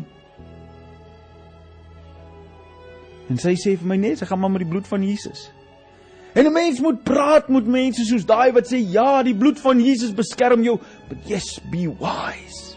En 3.30 3.39
sy 3.42 3.56
sê 3.58 3.74
vir 3.80 3.89
my 3.89 3.98
net, 3.98 4.20
sy 4.20 4.27
gaan 4.30 4.42
maar 4.42 4.54
met 4.54 4.62
die 4.62 4.70
bloed 4.70 4.86
van 4.88 5.01
Jesus. 5.06 5.48
En 6.36 6.46
'n 6.46 6.51
mens 6.51 6.80
moet 6.80 7.04
praat 7.04 7.48
met 7.48 7.68
mense 7.68 8.04
soos 8.06 8.25
daai 8.25 8.51
wat 8.51 8.68
sê 8.68 8.77
ja, 8.92 9.24
die 9.24 9.36
bloed 9.36 9.60
van 9.60 9.80
Jesus 9.80 10.13
beskerm 10.13 10.63
jou, 10.63 10.80
but 11.08 11.18
yes, 11.27 11.60
be 11.72 11.88
wise. 11.88 12.75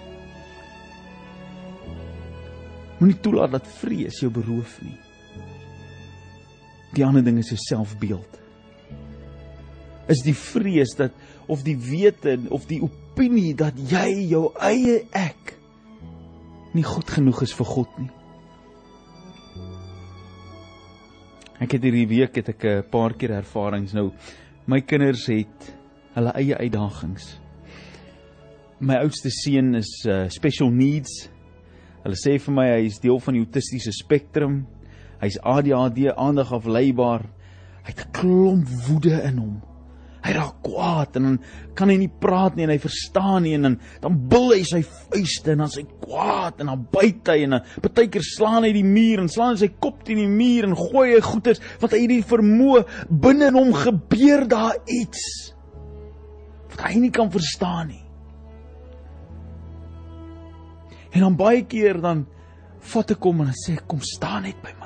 Moenie 2.98 3.20
toelaat 3.20 3.50
dat 3.50 3.66
vrees 3.66 4.20
jou 4.20 4.30
beroof 4.30 4.78
nie. 4.82 4.98
Die 6.94 7.04
ander 7.04 7.24
ding 7.24 7.38
is 7.38 7.50
jou 7.50 7.58
selfbeeld. 7.58 8.38
Is 10.08 10.22
die 10.24 10.34
vrees 10.34 10.94
dat 10.96 11.12
of 11.46 11.62
die 11.62 11.76
wete 11.76 12.38
of 12.48 12.66
die 12.66 12.80
opinie 12.82 13.54
dat 13.54 13.74
jy 13.90 14.28
jou 14.30 14.52
eie 14.60 15.02
ek 15.10 15.54
nie 16.74 16.84
goed 16.86 17.10
genoeg 17.10 17.42
is 17.42 17.54
vir 17.58 17.66
God 17.66 17.98
nie. 17.98 18.10
Ek 21.58 21.72
het 21.74 21.82
hierdie 21.82 22.06
week 22.06 22.36
het 22.38 22.52
ek 22.52 22.64
'n 22.64 22.82
paar 22.90 23.14
keer 23.18 23.32
ervarings 23.34 23.92
nou. 23.92 24.12
My 24.66 24.80
kinders 24.80 25.26
het 25.26 25.74
hulle 26.14 26.30
eie 26.38 26.54
uitdagings. 26.54 27.40
My 28.78 28.94
oudste 29.02 29.30
seun 29.30 29.74
is 29.74 30.04
uh 30.06 30.28
special 30.28 30.70
needs. 30.70 31.28
Hulle 32.04 32.14
sê 32.14 32.38
vir 32.38 32.54
my 32.54 32.66
hy 32.68 32.86
is 32.86 33.00
deel 33.00 33.18
van 33.18 33.34
die 33.34 33.42
autistiese 33.42 33.92
spektrum. 33.92 34.66
Hy's 35.20 35.38
ADHD, 35.42 36.14
aandag 36.14 36.52
afleibaar. 36.52 37.26
Hy 37.82 37.90
het 37.90 38.06
'n 38.06 38.12
klomp 38.12 38.68
woede 38.86 39.20
in 39.24 39.38
hom. 39.38 39.62
Hy 40.24 40.32
raak 40.34 40.56
kwaad 40.66 41.18
en 41.20 41.26
dan 41.28 41.36
kan 41.78 41.92
hy 41.92 41.96
nie 42.00 42.10
praat 42.10 42.56
nie 42.56 42.66
en 42.66 42.72
hy 42.72 42.78
verstaan 42.82 43.44
nie 43.46 43.54
en 43.56 43.68
dan 43.68 43.76
dan 44.02 44.16
bil 44.30 44.50
hy 44.50 44.62
sy 44.66 44.80
vuiste 44.82 45.52
en 45.54 45.62
dan 45.62 45.70
sy 45.72 45.84
kwaad 46.02 46.62
en 46.62 46.72
dan 46.72 46.86
byt 46.92 47.30
hy 47.32 47.36
en 47.46 47.56
dan 47.56 47.68
partykeer 47.84 48.26
slaan 48.26 48.66
hy 48.66 48.72
die 48.74 48.86
muur 48.86 49.22
en 49.22 49.30
slaan 49.32 49.54
hy 49.54 49.62
sy 49.62 49.70
kop 49.78 50.02
teen 50.06 50.22
die 50.22 50.30
muur 50.30 50.66
en 50.68 50.74
gooi 50.78 51.12
hy 51.14 51.22
goeters 51.24 51.62
wat 51.82 51.94
hy 51.94 52.02
nie 52.10 52.24
vermoë 52.26 52.82
binne 53.08 53.52
in 53.52 53.60
hom 53.60 53.70
gebeur 53.76 54.46
daar 54.50 54.80
iets 54.90 55.24
wat 56.72 56.84
hy 56.88 56.98
nie 57.02 57.14
kan 57.14 57.30
verstaan 57.32 57.90
nie. 57.90 58.04
En 61.14 61.24
dan 61.24 61.38
baie 61.38 61.64
keer 61.66 61.98
dan 62.02 62.26
vat 62.92 63.14
ek 63.14 63.24
hom 63.26 63.46
en 63.46 63.54
sê 63.56 63.78
kom 63.88 64.02
staan 64.04 64.44
net 64.46 64.60
by. 64.62 64.77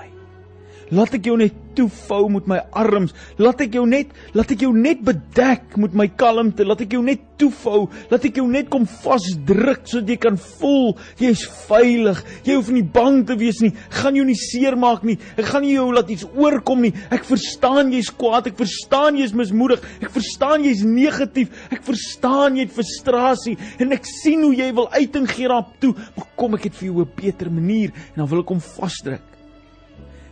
Laat 0.92 1.14
ek 1.16 1.24
jou 1.24 1.38
net 1.40 1.54
toevou 1.72 2.26
met 2.34 2.48
my 2.50 2.58
arms. 2.76 3.14
Laat 3.40 3.62
ek 3.64 3.78
jou 3.78 3.86
net, 3.88 4.10
laat 4.36 4.50
ek 4.52 4.66
jou 4.66 4.74
net 4.76 5.00
bedek 5.06 5.78
met 5.80 5.94
my 5.96 6.04
kalmte. 6.20 6.66
Laat 6.68 6.82
ek 6.84 6.92
jou 6.98 7.00
net 7.04 7.22
toevou. 7.40 7.86
Laat 8.10 8.26
ek 8.28 8.42
jou 8.42 8.44
net 8.50 8.68
kom 8.72 8.84
vasdruk 8.84 9.86
sodat 9.88 10.12
jy 10.12 10.18
kan 10.20 10.36
voel 10.36 10.92
jy's 11.20 11.46
veilig. 11.64 12.20
Jy 12.44 12.58
hoef 12.58 12.68
nie 12.76 12.84
bang 12.84 13.22
te 13.28 13.38
wees 13.40 13.62
nie. 13.64 13.72
Ek 13.88 14.02
gaan 14.02 14.20
jou 14.20 14.26
nie 14.28 14.36
seermaak 14.36 15.08
nie. 15.08 15.16
Ek 15.40 15.48
gaan 15.48 15.64
nie 15.64 15.72
jou 15.78 15.88
laat 15.96 16.12
iets 16.12 16.28
oorkom 16.28 16.84
nie. 16.84 16.92
Ek 17.08 17.24
verstaan 17.30 17.94
jy's 17.96 18.12
kwaad. 18.12 18.52
Ek 18.52 18.60
verstaan 18.60 19.16
jy's 19.20 19.32
mismoedig. 19.36 19.80
Ek 20.04 20.12
verstaan 20.12 20.68
jy's 20.68 20.84
negatief. 20.84 21.56
Ek 21.72 21.80
verstaan 21.88 22.60
jy 22.60 22.68
het 22.68 22.76
frustrasie 22.76 23.56
en 23.80 23.96
ek 23.96 24.04
sien 24.08 24.44
hoe 24.44 24.52
jy 24.52 24.68
wil 24.76 24.92
uit 24.92 25.20
en 25.22 25.28
gee 25.30 25.48
daarop 25.48 25.72
toe. 25.80 25.96
Maar 26.18 26.32
kom 26.36 26.60
ek 26.60 26.68
het 26.68 26.80
vir 26.82 26.92
jou 26.92 27.00
'n 27.00 27.12
beter 27.16 27.50
manier 27.50 27.96
en 28.12 28.22
dan 28.22 28.28
wil 28.28 28.44
ek 28.44 28.52
hom 28.52 28.60
vasdruk 28.60 29.31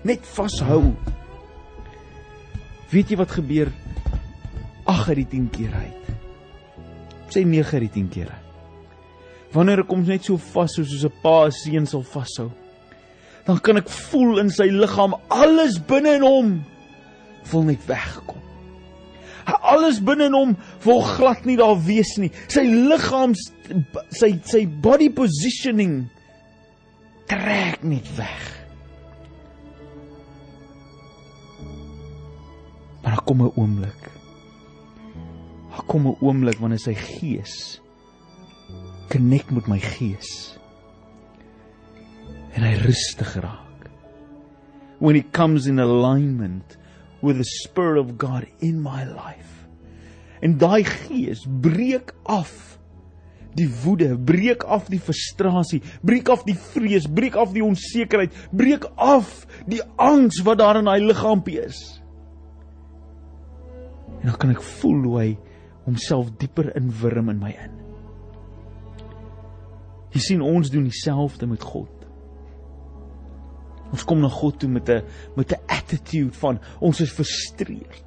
net 0.06 0.24
vashou. 0.36 0.92
Weet 2.90 3.12
jy 3.12 3.18
wat 3.20 3.34
gebeur 3.36 3.70
8 4.90 5.12
uit 5.12 5.20
die 5.22 5.28
10 5.36 5.50
keer 5.54 5.74
uit? 5.74 6.08
Sê 7.30 7.44
9 7.46 7.76
uit 7.76 7.86
die 7.86 7.94
10 8.00 8.08
keer. 8.10 8.32
Wanneer 9.54 9.84
ek 9.84 9.92
hom 9.92 10.02
net 10.06 10.26
so 10.26 10.38
vashou 10.38 10.84
soos 10.84 11.04
'n 11.04 11.12
pa 11.22 11.50
seun 11.50 11.86
sal 11.86 12.02
vashou, 12.02 12.50
dan 13.46 13.58
kan 13.58 13.76
ek 13.76 13.88
voel 13.88 14.38
in 14.38 14.50
sy 14.50 14.68
liggaam 14.70 15.14
alles 15.28 15.78
binne 15.78 16.14
in 16.16 16.22
hom 16.22 16.64
wil 17.52 17.62
net 17.62 17.82
wegkom. 17.86 18.38
Alles 19.44 19.98
binne 20.00 20.26
in 20.26 20.34
hom 20.34 20.56
wil 20.84 21.00
glad 21.00 21.44
nie 21.44 21.56
daar 21.56 21.78
wees 21.86 22.16
nie. 22.18 22.30
Sy 22.48 22.62
liggaam 22.62 23.34
sy 24.10 24.40
sy 24.44 24.66
body 24.66 25.10
positioning 25.10 26.08
trek 27.26 27.82
net 27.82 28.06
weg. 28.16 28.59
Maar 33.10 33.18
daar 33.18 33.28
kom 33.34 33.42
'n 33.42 33.52
oomblik. 33.54 34.10
Daar 35.70 35.84
kom 35.86 36.06
'n 36.06 36.16
oomblik 36.20 36.58
wanneer 36.58 36.78
sy 36.78 36.94
gees 36.94 37.80
connect 39.08 39.50
met 39.50 39.66
my 39.66 39.78
gees. 39.78 40.58
En 42.52 42.62
hy 42.62 42.74
rustig 42.74 43.34
raak. 43.34 43.90
When 44.98 45.14
he 45.14 45.24
comes 45.30 45.66
in 45.66 45.80
alignment 45.80 46.78
with 47.20 47.36
the 47.36 47.44
spirit 47.44 47.98
of 47.98 48.12
God 48.16 48.44
in 48.58 48.82
my 48.82 49.04
life. 49.04 49.66
En 50.40 50.58
daai 50.58 50.84
gees 50.84 51.46
breek 51.60 52.14
af 52.22 52.78
die 53.54 53.70
woede, 53.82 54.18
breek 54.18 54.62
af 54.62 54.86
die 54.86 55.00
frustrasie, 55.00 55.82
breek 56.02 56.28
af 56.28 56.44
die 56.44 56.58
vrees, 56.58 57.06
breek 57.06 57.34
af 57.34 57.52
die 57.52 57.64
onsekerheid, 57.64 58.48
breek 58.50 58.84
af 58.94 59.46
die 59.66 59.82
angs 59.96 60.42
wat 60.42 60.58
daar 60.58 60.76
in 60.76 60.86
hy 60.86 60.98
liggaampie 60.98 61.64
is. 61.64 61.99
En 64.20 64.28
dan 64.28 64.36
kan 64.36 64.50
ek 64.50 64.62
voel 64.62 65.02
hoe 65.06 65.18
hy 65.18 65.30
homself 65.86 66.30
dieper 66.40 66.70
inwurm 66.76 67.30
in 67.32 67.40
my 67.40 67.52
in. 67.56 67.76
Jy 70.14 70.20
sien 70.20 70.44
ons 70.44 70.70
doen 70.70 70.84
dieselfde 70.88 71.46
met 71.46 71.62
God. 71.62 72.06
Ons 73.90 74.04
kom 74.06 74.20
na 74.22 74.30
God 74.30 74.58
toe 74.60 74.68
met 74.70 74.88
'n 74.88 75.02
met 75.36 75.52
'n 75.52 75.62
attitude 75.66 76.32
van 76.32 76.60
ons 76.80 77.00
is 77.00 77.10
frustreerd. 77.10 78.06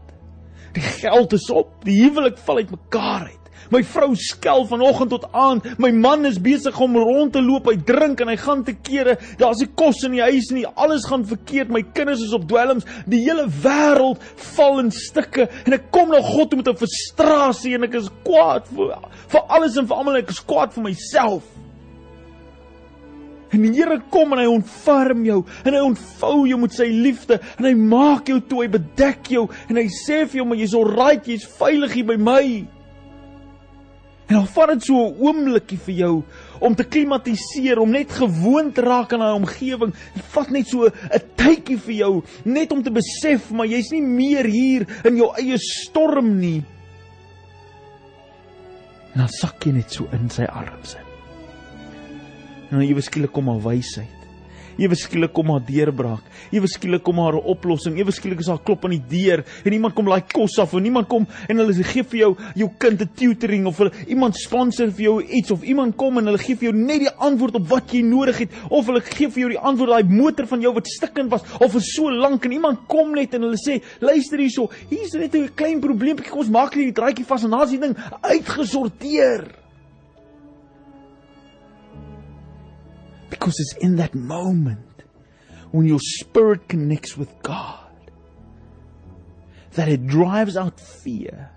Die 0.73 0.81
geld 0.81 1.33
is 1.33 1.49
op, 1.51 1.83
die 1.85 2.01
huwelik 2.01 2.37
val 2.37 2.57
uitmekaar 2.57 3.27
uit. 3.27 3.42
My 3.71 3.83
vrou 3.83 4.11
skel 4.19 4.65
vanoggend 4.67 5.13
tot 5.13 5.27
aand. 5.31 5.67
My 5.77 5.91
man 5.91 6.25
is 6.25 6.39
besig 6.41 6.79
om 6.79 6.97
rond 6.97 7.33
te 7.33 7.41
loop. 7.41 7.69
Hy 7.71 7.77
drink 7.87 8.23
en 8.23 8.31
hy 8.31 8.37
gaan 8.41 8.63
te 8.67 8.75
kere. 8.75 9.17
Daar's 9.39 9.63
nie 9.63 9.69
kos 9.79 10.03
in 10.07 10.17
die 10.17 10.23
huis 10.25 10.51
nie. 10.55 10.65
Alles 10.75 11.07
gaan 11.09 11.25
verkeerd. 11.27 11.71
My 11.73 11.83
kinders 11.95 12.23
is 12.25 12.35
op 12.35 12.47
dwelms. 12.49 12.87
Die 13.09 13.23
hele 13.23 13.47
wêreld 13.63 14.23
val 14.55 14.83
in 14.83 14.91
stukke 14.93 15.47
en 15.63 15.77
ek 15.77 15.89
kom 15.93 16.11
na 16.11 16.21
God 16.23 16.55
met 16.57 16.67
'n 16.67 16.77
frustrasie 16.77 17.75
en 17.75 17.83
ek 17.83 17.95
is 17.95 18.09
kwaad 18.23 18.67
vir 18.67 18.95
vir 19.27 19.41
alles 19.49 19.77
en 19.77 19.87
vir 19.87 19.97
almal. 19.97 20.17
Ek 20.17 20.29
is 20.29 20.39
kwaad 20.39 20.73
vir 20.73 20.83
myself. 20.83 21.43
En 23.53 23.61
die 23.61 23.73
Here 23.77 23.99
kom 24.09 24.33
en 24.33 24.41
hy 24.41 24.47
ontferm 24.49 25.25
jou 25.27 25.43
en 25.63 25.75
hy 25.75 25.81
ontvou 25.85 26.47
jou 26.49 26.57
met 26.57 26.73
sy 26.73 26.87
liefde 26.89 27.39
en 27.59 27.67
hy 27.67 27.73
maak 27.77 28.27
jou 28.31 28.39
toe, 28.41 28.63
hy 28.63 28.69
bedek 28.73 29.29
jou 29.29 29.47
en 29.69 29.77
hy 29.77 29.85
sê 29.93 30.23
vir 30.25 30.41
jou 30.41 30.45
maar 30.49 30.57
jy's 30.57 30.73
alright, 30.77 31.27
jy's 31.29 31.45
veilig 31.59 31.93
hier 31.99 32.07
by 32.09 32.17
my. 32.17 32.45
En 34.27 34.35
dan 34.35 34.47
vat 34.47 34.67
dit 34.67 34.83
so 34.83 35.07
'n 35.07 35.15
oombliekie 35.19 35.77
vir 35.77 35.95
jou 35.95 36.23
om 36.59 36.75
te 36.75 36.83
klimatiseer, 36.83 37.79
om 37.79 37.91
net 37.91 38.11
gewoond 38.11 38.75
te 38.75 38.81
raak 38.81 39.13
aan 39.13 39.19
daai 39.19 39.35
omgewing. 39.35 39.93
Dit 40.13 40.23
vat 40.23 40.49
net 40.49 40.67
so 40.67 40.85
'n 40.85 41.21
tydjie 41.35 41.77
vir 41.77 41.93
jou 41.93 42.23
net 42.43 42.71
om 42.71 42.83
te 42.83 42.91
besef 42.91 43.51
maar 43.51 43.67
jy's 43.67 43.91
nie 43.91 44.01
meer 44.01 44.45
hier 44.45 44.87
in 45.03 45.17
jou 45.17 45.33
eie 45.35 45.57
storm 45.57 46.39
nie. 46.39 46.63
En 49.13 49.19
dan 49.19 49.29
sak 49.29 49.63
jy 49.65 49.71
net 49.71 49.91
so 49.91 50.07
in 50.11 50.29
sy 50.29 50.43
arms 50.43 50.95
in. 50.95 51.05
En 52.71 52.79
dan 52.79 52.87
ewe 52.87 53.01
skielik 53.01 53.31
kom 53.31 53.47
haar 53.47 53.61
wysheid. 53.61 54.22
Ewe 54.77 54.95
skielik 54.95 55.33
kom 55.33 55.51
haar 55.53 55.61
deurbraak. 55.65 56.23
Ewe 56.51 56.67
skielik 56.67 57.03
kom 57.03 57.19
haar 57.19 57.35
'n 57.35 57.45
oplossing. 57.45 57.97
Ewe 57.97 58.11
skielik 58.11 58.39
is 58.39 58.47
daar 58.47 58.63
klop 58.63 58.85
aan 58.85 58.91
die 58.91 59.03
deur 59.09 59.43
en 59.65 59.73
iemand 59.73 59.93
kom 59.95 60.07
laai 60.07 60.21
kos 60.21 60.57
af 60.59 60.73
en 60.73 60.85
iemand 60.85 61.07
kom 61.07 61.27
en 61.49 61.57
hulle 61.57 61.83
gee 61.83 62.03
vir 62.03 62.19
jou 62.19 62.37
jou 62.55 62.69
kind 62.77 63.01
'n 63.01 63.09
tutoring 63.15 63.65
of 63.65 63.77
hulle 63.77 63.91
iemand 64.07 64.35
sponsor 64.35 64.91
vir 64.91 65.03
jou 65.05 65.21
iets 65.21 65.51
of 65.51 65.63
iemand 65.63 65.95
kom 65.95 66.17
en 66.17 66.25
hulle 66.25 66.37
gee 66.37 66.55
vir 66.55 66.71
jou 66.71 66.77
net 66.77 66.99
die 66.99 67.15
antwoord 67.17 67.55
op 67.55 67.67
wat 67.69 67.91
jy 67.91 68.01
nodig 68.01 68.37
het 68.37 68.49
of 68.69 68.85
hulle 68.85 69.01
gee 69.01 69.29
vir 69.29 69.41
jou 69.41 69.49
die 69.49 69.59
antwoord 69.59 69.89
daai 69.89 70.03
motor 70.09 70.47
van 70.47 70.61
jou 70.61 70.73
wat 70.73 70.87
stikkend 70.87 71.31
was 71.31 71.43
of 71.59 71.71
vir 71.71 71.81
so 71.81 72.09
lank 72.09 72.45
en 72.45 72.51
iemand 72.51 72.87
kom 72.87 73.13
net 73.13 73.33
en 73.33 73.41
hulle 73.41 73.57
sê 73.57 73.81
luister 74.01 74.39
hierso 74.39 74.69
hier's 74.89 75.13
net 75.13 75.35
'n 75.35 75.49
klein 75.55 75.81
probleempie 75.81 76.29
kom 76.29 76.39
ons 76.39 76.49
maak 76.49 76.75
net 76.75 76.93
die 76.93 77.01
draadjie 77.01 77.25
vas 77.25 77.43
en 77.43 77.51
daar's 77.51 77.69
die 77.71 77.79
ding 77.79 77.95
uitgesorteer. 78.21 79.62
Because 83.33 83.59
it's 83.59 83.73
in 83.81 83.95
that 83.95 84.13
moment 84.13 85.03
when 85.71 85.87
your 85.87 85.99
spirit 85.99 86.69
connects 86.69 87.17
with 87.17 87.33
God 87.41 87.79
that 89.73 89.89
it 89.89 90.05
drives 90.05 90.55
out 90.55 90.79
fear, 90.79 91.49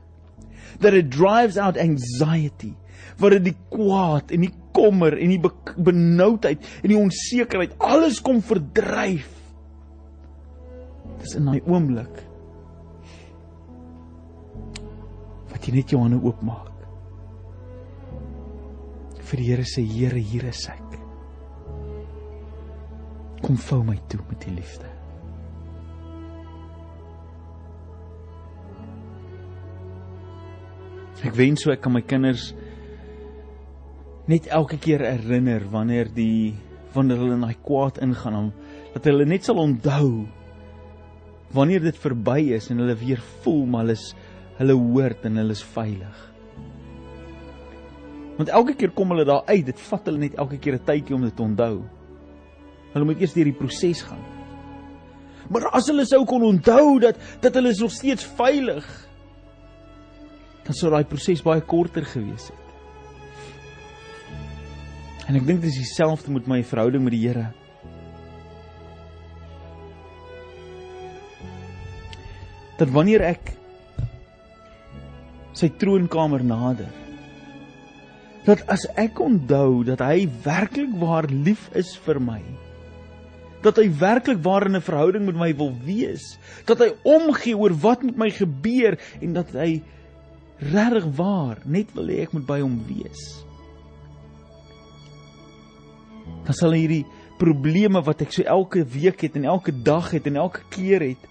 that 0.81 0.95
it 0.95 1.11
drives 1.11 1.59
out 1.59 1.77
anxiety, 1.77 2.73
wat 3.21 3.35
dit 3.37 3.45
die 3.51 3.57
kwaad 3.69 4.33
en 4.33 4.47
die 4.47 4.55
kommer 4.77 5.19
en 5.21 5.35
die 5.35 5.77
benoudheid 5.91 6.65
en 6.81 6.95
die 6.95 6.97
onsekerheid 6.97 7.77
alles 7.85 8.23
kom 8.25 8.41
verdryf. 8.41 9.29
Dis 11.21 11.37
in 11.37 11.53
daai 11.53 11.61
oomblik 11.61 12.25
wat 15.53 15.69
jy 15.69 15.77
net 15.77 15.93
jou 15.93 16.01
hande 16.01 16.25
oopmaak. 16.25 16.73
Vir 19.29 19.45
die 19.45 19.53
Here 19.53 19.69
sê 19.69 19.85
Here, 19.85 20.25
hier 20.25 20.49
is 20.49 20.65
ek 20.73 20.86
kom 23.43 23.57
vou 23.57 23.83
my 23.85 23.97
toe 24.09 24.21
met 24.29 24.45
die 24.47 24.55
liefde. 24.57 24.89
Ek 31.27 31.35
wens 31.35 31.65
so 31.65 31.73
ek 31.73 31.83
kan 31.83 31.95
my 31.97 32.05
kinders 32.07 32.53
net 34.31 34.47
elke 34.53 34.79
keer 34.83 35.03
herinner 35.07 35.65
wanneer 35.73 36.11
die 36.13 36.55
wanneer 36.95 37.21
hulle 37.21 37.37
in 37.37 37.45
daai 37.45 37.59
kwaad 37.67 37.99
ingaan 38.05 38.39
om 38.39 38.49
dat 38.95 39.09
hulle 39.09 39.27
net 39.29 39.47
sal 39.47 39.59
onthou 39.63 40.27
wanneer 41.57 41.83
dit 41.85 41.99
verby 42.01 42.53
is 42.57 42.71
en 42.71 42.83
hulle 42.83 42.97
weer 43.01 43.23
voel 43.43 43.65
maar 43.67 43.87
hulle 43.87 43.99
is 43.99 44.07
hulle 44.57 44.77
hoort 44.81 45.27
en 45.29 45.37
hulle 45.37 45.53
is 45.53 45.65
veilig. 45.75 46.23
Want 48.37 48.53
elke 48.53 48.75
keer 48.77 48.93
kom 48.97 49.13
hulle 49.13 49.25
daar 49.29 49.45
uit, 49.49 49.65
dit 49.69 49.83
vat 49.89 50.09
hulle 50.09 50.21
net 50.21 50.39
elke 50.41 50.59
keer 50.61 50.77
'n 50.77 50.85
tydjie 50.85 51.15
om 51.17 51.23
dit 51.25 51.37
te 51.37 51.43
onthou. 51.43 51.85
Hulle 52.95 53.09
moet 53.09 53.21
eers 53.21 53.35
deur 53.37 53.51
die 53.51 53.57
proses 53.57 54.03
gaan. 54.07 54.23
Maar 55.53 55.69
as 55.79 55.89
hulle 55.91 56.07
sou 56.09 56.25
kon 56.27 56.45
onthou 56.47 56.99
dat 57.03 57.19
dat 57.43 57.55
hulle 57.59 57.71
is 57.75 57.83
nog 57.83 57.93
steeds 57.95 58.27
veilig, 58.39 58.87
dan 60.67 60.75
sou 60.75 60.91
daai 60.91 61.07
proses 61.07 61.45
baie 61.47 61.63
korter 61.63 62.07
gewees 62.07 62.49
het. 62.51 62.63
En 65.27 65.39
ek 65.39 65.47
dink 65.47 65.63
dit 65.63 65.71
is 65.73 65.81
dieselfde 65.83 66.35
met 66.35 66.47
my 66.51 66.61
verhouding 66.67 67.03
met 67.07 67.15
die 67.15 67.25
Here. 67.27 67.49
Dat 72.77 72.93
wanneer 72.95 73.25
ek 73.27 73.55
sy 75.57 75.71
troonkamer 75.81 76.45
nader, 76.45 76.91
dat 78.47 78.63
as 78.71 78.85
ek 79.01 79.19
onthou 79.23 79.81
dat 79.87 80.03
hy 80.05 80.27
werklik 80.45 80.93
waar 81.01 81.27
lief 81.33 81.71
is 81.79 81.95
vir 82.05 82.21
my, 82.23 82.43
dat 83.67 83.81
hy 83.83 83.89
werklik 83.99 84.39
waar 84.45 84.67
in 84.69 84.77
'n 84.77 84.85
verhouding 84.85 85.27
met 85.27 85.37
my 85.37 85.51
wil 85.57 85.75
wees, 85.83 86.39
dat 86.67 86.79
hy 86.79 86.95
omgee 87.03 87.57
oor 87.57 87.75
wat 87.75 88.03
met 88.03 88.17
my 88.17 88.31
gebeur 88.31 88.99
en 89.21 89.33
dat 89.33 89.51
hy 89.51 89.83
regtig 90.59 91.05
waar 91.17 91.59
net 91.65 91.93
wil 91.95 92.07
hê 92.07 92.23
ek 92.23 92.33
moet 92.33 92.47
by 92.47 92.61
hom 92.61 92.79
wees. 92.87 93.45
Dan 96.47 96.55
sal 96.55 96.73
hierdie 96.73 97.05
probleme 97.39 98.01
wat 98.03 98.23
ek 98.23 98.33
so 98.33 98.43
elke 98.43 98.85
week 98.85 99.21
het 99.21 99.37
en 99.37 99.45
elke 99.45 99.73
dag 99.73 100.11
het 100.11 100.27
en 100.27 100.37
elke 100.37 100.63
keer 100.71 101.01
het 101.01 101.23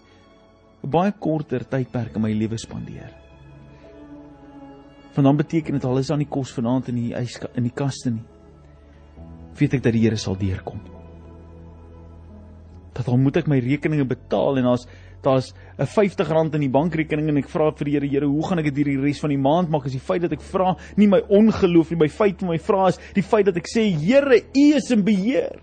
'n 0.84 0.89
baie 0.89 1.12
korter 1.12 1.63
tydperk 1.63 2.15
in 2.15 2.21
my 2.21 2.34
lewe 2.34 2.58
spandeer. 2.58 3.12
Want 5.15 5.26
dan 5.28 5.38
beteken 5.38 5.74
dit 5.74 5.86
al 5.86 5.98
is 5.98 6.08
daar 6.08 6.17
nie 6.17 6.30
kos 6.30 6.52
vanaand 6.52 6.89
in 6.89 6.95
die 6.95 7.13
ys 7.15 7.39
in 7.56 7.63
die 7.63 7.74
kaste 7.74 8.12
nie. 8.12 8.24
Weet 9.58 9.74
ek 9.74 9.84
dat 9.84 9.93
die 9.93 10.02
Here 10.02 10.17
sal 10.17 10.36
deurkom 10.36 10.94
dat 12.95 13.10
dan 13.10 13.19
moet 13.21 13.38
ek 13.41 13.49
my 13.51 13.60
rekeninge 13.60 14.08
betaal 14.08 14.62
en 14.62 14.69
daar's 14.71 14.88
daar's 15.25 15.53
'n 15.77 15.84
R50 15.84 16.53
in 16.53 16.62
die 16.62 16.69
bankrekening 16.69 17.29
en 17.29 17.38
ek 17.38 17.49
vra 17.49 17.71
vir 17.71 17.86
die 17.86 17.93
Here, 17.93 18.08
Here, 18.08 18.27
hoe 18.27 18.47
gaan 18.47 18.60
ek 18.60 18.65
dit 18.73 18.86
hierdie 18.86 19.01
res 19.01 19.19
van 19.19 19.29
die 19.29 19.41
maand 19.41 19.69
maak? 19.69 19.86
Is 19.86 19.97
die 19.97 19.99
feit 19.99 20.21
dat 20.21 20.31
ek 20.31 20.41
vra 20.41 20.75
nie 20.95 21.08
my 21.08 21.21
ongeloof 21.27 21.91
nie, 21.91 21.99
my 21.99 22.10
feit 22.10 22.39
van 22.39 22.49
my 22.49 22.60
vra 22.60 22.88
is 22.88 22.99
die 23.13 23.23
feit 23.23 23.45
dat 23.45 23.58
ek 23.58 23.67
sê, 23.67 23.89
Here, 23.89 24.41
U 24.55 24.75
is 24.75 24.91
in 24.91 25.03
beheer. 25.03 25.60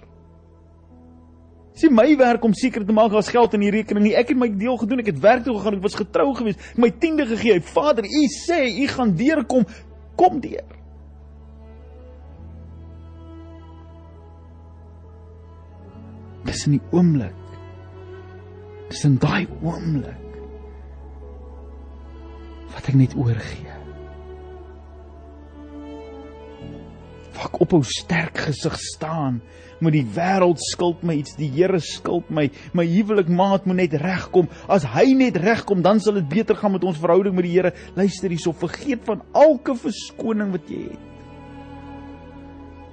Dis 1.72 1.88
my 1.90 2.16
werk 2.16 2.44
om 2.44 2.52
seker 2.52 2.84
te 2.84 2.92
maak 2.92 3.12
daar's 3.12 3.30
geld 3.32 3.54
in 3.54 3.60
die 3.60 3.70
rekening 3.70 4.04
nie. 4.04 4.14
Ek 4.14 4.28
het 4.28 4.36
my 4.36 4.48
deel 4.48 4.76
gedoen. 4.76 5.00
Ek 5.00 5.06
het 5.06 5.22
werk 5.22 5.44
toe 5.44 5.56
gegaan. 5.56 5.78
Ek 5.78 5.82
was 5.82 5.96
getrou 5.96 6.34
geweest. 6.36 6.60
My 6.76 6.90
tiende 6.90 7.24
gegee. 7.26 7.60
Vader, 7.60 8.04
U 8.04 8.22
sê 8.28 8.66
U 8.68 8.86
gaan 8.92 9.16
deurkom. 9.16 9.64
Kom 10.20 10.40
deur. 10.40 10.81
Dis 16.46 16.66
in 16.66 16.78
die 16.78 16.84
oomblik. 16.90 17.38
Dis 18.90 19.04
in 19.08 19.18
daai 19.22 19.46
oomblik 19.62 20.18
wat 22.72 22.88
ek 22.88 22.96
net 22.96 23.14
oorgee. 23.20 23.68
Ek 27.42 27.58
ophou 27.60 27.82
sterk 27.84 28.38
gesig 28.46 28.76
staan, 28.78 29.40
moet 29.82 29.96
die 29.96 30.06
wêreld 30.14 30.60
skuld 30.62 31.02
my 31.04 31.16
iets, 31.18 31.34
die 31.34 31.50
Here 31.50 31.80
skuld 31.82 32.28
my, 32.30 32.46
my 32.76 32.84
huwelikmaat 32.86 33.66
moet 33.66 33.80
net 33.80 33.96
regkom. 33.98 34.46
As 34.70 34.86
hy 34.94 35.08
net 35.18 35.40
regkom, 35.42 35.82
dan 35.82 36.00
sal 36.00 36.20
dit 36.20 36.28
beter 36.30 36.58
gaan 36.58 36.76
met 36.76 36.86
ons 36.86 37.00
verhouding 37.02 37.34
met 37.34 37.48
die 37.48 37.56
Here. 37.56 37.74
Luister 37.98 38.30
hierso, 38.30 38.54
vergeet 38.54 39.02
van 39.08 39.24
elke 39.34 39.74
verskoning 39.78 40.54
wat 40.54 40.70
jy 40.70 40.84
het. 40.92 41.10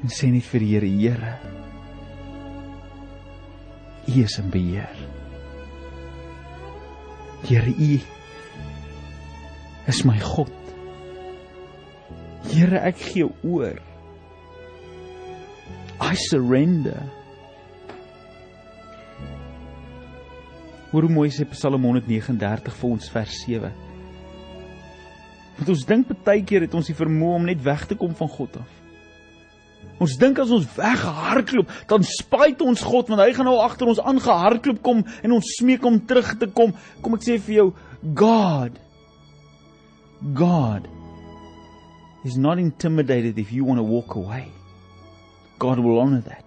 En 0.02 0.12
sê 0.16 0.32
net 0.34 0.48
vir 0.50 0.66
die 0.66 0.74
Here, 0.74 0.92
Here, 0.98 1.34
U 4.10 4.24
is 4.24 4.40
in 4.40 4.50
beheer. 4.50 4.90
Here, 7.44 7.68
U 7.68 8.00
is 9.88 10.04
my 10.06 10.18
God. 10.18 10.52
Here, 12.50 12.82
ek 12.90 12.98
gee 12.98 13.28
oor. 13.44 13.78
I 16.02 16.16
surrender. 16.16 17.04
Hoe 20.90 21.06
mooi 21.06 21.30
sê 21.30 21.46
Psalm 21.54 21.86
139 21.86 22.74
vir 22.74 22.90
ons 22.90 23.14
vers 23.14 23.40
7. 23.46 23.70
Want 25.60 25.70
ons 25.76 25.86
dink 25.86 26.10
baie 26.26 26.42
keer 26.42 26.66
het 26.66 26.74
ons 26.74 26.90
die 26.90 26.98
vermoë 26.98 27.38
om 27.38 27.50
net 27.52 27.62
weg 27.62 27.86
te 27.86 27.98
kom 28.00 28.16
van 28.18 28.32
God 28.40 28.62
af. 28.64 28.80
Ons 30.00 30.16
dink 30.20 30.40
as 30.40 30.52
ons 30.56 30.68
weghardloop, 30.78 31.72
dan 31.92 32.06
spyt 32.08 32.62
ons 32.64 32.84
God 32.88 33.10
want 33.12 33.24
hy 33.24 33.34
gaan 33.36 33.50
nou 33.50 33.58
agter 33.60 33.90
ons 33.92 34.00
aangehardloop 34.00 34.80
kom 34.86 35.02
en 35.04 35.34
ons 35.36 35.56
smeek 35.60 35.84
om 35.88 36.00
terug 36.08 36.38
te 36.40 36.48
kom. 36.56 36.72
Kom 37.04 37.18
ek 37.18 37.26
sê 37.28 37.40
vir 37.44 37.58
jou, 37.58 37.68
God 38.16 38.80
God 40.36 40.88
is 42.28 42.36
not 42.36 42.60
intimidated 42.60 43.38
if 43.40 43.52
you 43.52 43.64
want 43.64 43.80
to 43.80 43.84
walk 43.84 44.16
away. 44.16 44.48
God 45.60 45.80
will 45.80 46.00
honor 46.00 46.22
that. 46.22 46.44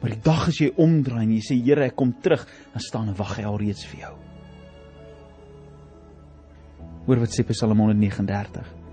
Maar 0.00 0.12
die 0.12 0.22
dag 0.24 0.48
as 0.48 0.60
jy 0.60 0.70
omdraai 0.80 1.22
en 1.24 1.34
jy 1.36 1.42
sê 1.44 1.56
Here, 1.56 1.88
ek 1.88 1.96
kom 1.96 2.12
terug, 2.24 2.44
dan 2.72 2.84
staan 2.84 3.08
en 3.12 3.16
wag 3.16 3.38
hy 3.38 3.44
alreeds 3.48 3.84
vir 3.88 4.06
jou. 4.06 4.14
Hoor 7.04 7.20
wat 7.24 7.36
sê 7.36 7.44
Psalm 7.48 7.80
139. 7.80 8.83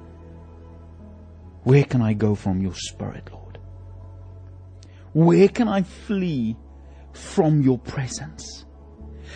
Where 1.63 1.84
can 1.84 2.02
I 2.02 2.13
go 2.13 2.36
from 2.36 2.62
your 2.62 2.74
spirit, 2.76 3.30
Lord? 3.32 3.60
Where 5.13 5.47
can 5.47 5.67
I 5.67 5.84
flee 5.84 6.56
from 7.13 7.62
your 7.62 7.78
presence? 7.78 8.65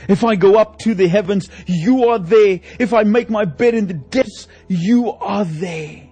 If 0.09 0.23
I 0.23 0.35
go 0.35 0.57
up 0.57 0.79
to 0.79 0.93
the 0.93 1.07
heavens, 1.07 1.49
you 1.67 2.05
are 2.09 2.19
there. 2.19 2.59
If 2.79 2.93
I 2.93 3.03
make 3.03 3.29
my 3.29 3.45
bed 3.45 3.73
in 3.73 3.87
the 3.87 3.93
depths, 3.93 4.47
you 4.67 5.11
are 5.11 5.45
there. 5.45 6.09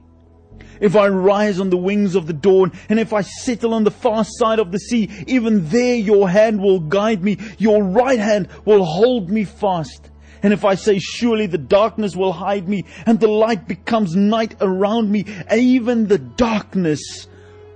If 0.80 0.96
I 0.96 1.08
rise 1.08 1.60
on 1.60 1.70
the 1.70 1.78
wings 1.78 2.16
of 2.16 2.28
the 2.28 2.34
dawn, 2.34 2.72
and 2.90 3.00
if 3.00 3.14
I 3.14 3.22
settle 3.22 3.74
on 3.74 3.84
the 3.84 3.92
far 3.92 4.26
side 4.26 4.60
of 4.60 4.72
the 4.72 4.80
sea, 4.80 5.10
even 5.28 5.68
there 5.70 5.96
your 5.96 6.30
hand 6.30 6.62
will 6.62 6.80
guide 6.80 7.24
me, 7.24 7.38
your 7.58 7.84
right 7.84 8.20
hand 8.20 8.50
will 8.66 8.84
hold 8.84 9.30
me 9.30 9.46
fast. 9.46 10.10
And 10.44 10.52
if 10.52 10.66
I 10.66 10.76
say, 10.76 11.00
surely 11.00 11.48
the 11.48 11.58
darkness 11.58 12.16
will 12.18 12.34
hide 12.34 12.68
me, 12.68 12.84
and 13.06 13.20
the 13.20 13.30
light 13.30 13.66
becomes 13.66 14.14
night 14.14 14.56
around 14.60 15.10
me, 15.10 15.26
even 15.52 16.08
the 16.08 16.18
darkness 16.18 17.28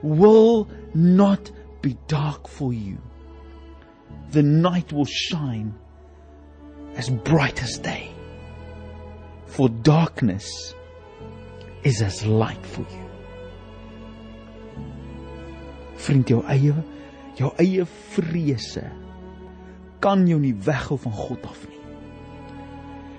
will 0.02 0.70
not 0.94 1.50
be 1.82 1.98
dark 2.08 2.48
for 2.48 2.74
you. 2.74 2.98
The 4.32 4.44
night 4.44 4.92
will 4.92 5.06
shine 5.06 5.74
as 6.96 7.10
bright 7.10 7.64
as 7.64 7.78
day. 7.78 8.12
For 9.46 9.70
darkness 9.70 10.76
is 11.84 12.02
as 12.02 12.26
light 12.26 12.66
for 12.66 12.82
you. 12.82 13.06
Vriend, 15.98 16.28
jou 16.30 16.44
eie 16.46 16.76
jou 17.38 17.54
eie 17.62 17.86
vrese 18.14 18.84
kan 20.04 20.28
jou 20.30 20.38
nie 20.42 20.54
weghou 20.54 21.00
van 21.08 21.16
God 21.16 21.48
af 21.50 21.64
nie. 21.70 21.77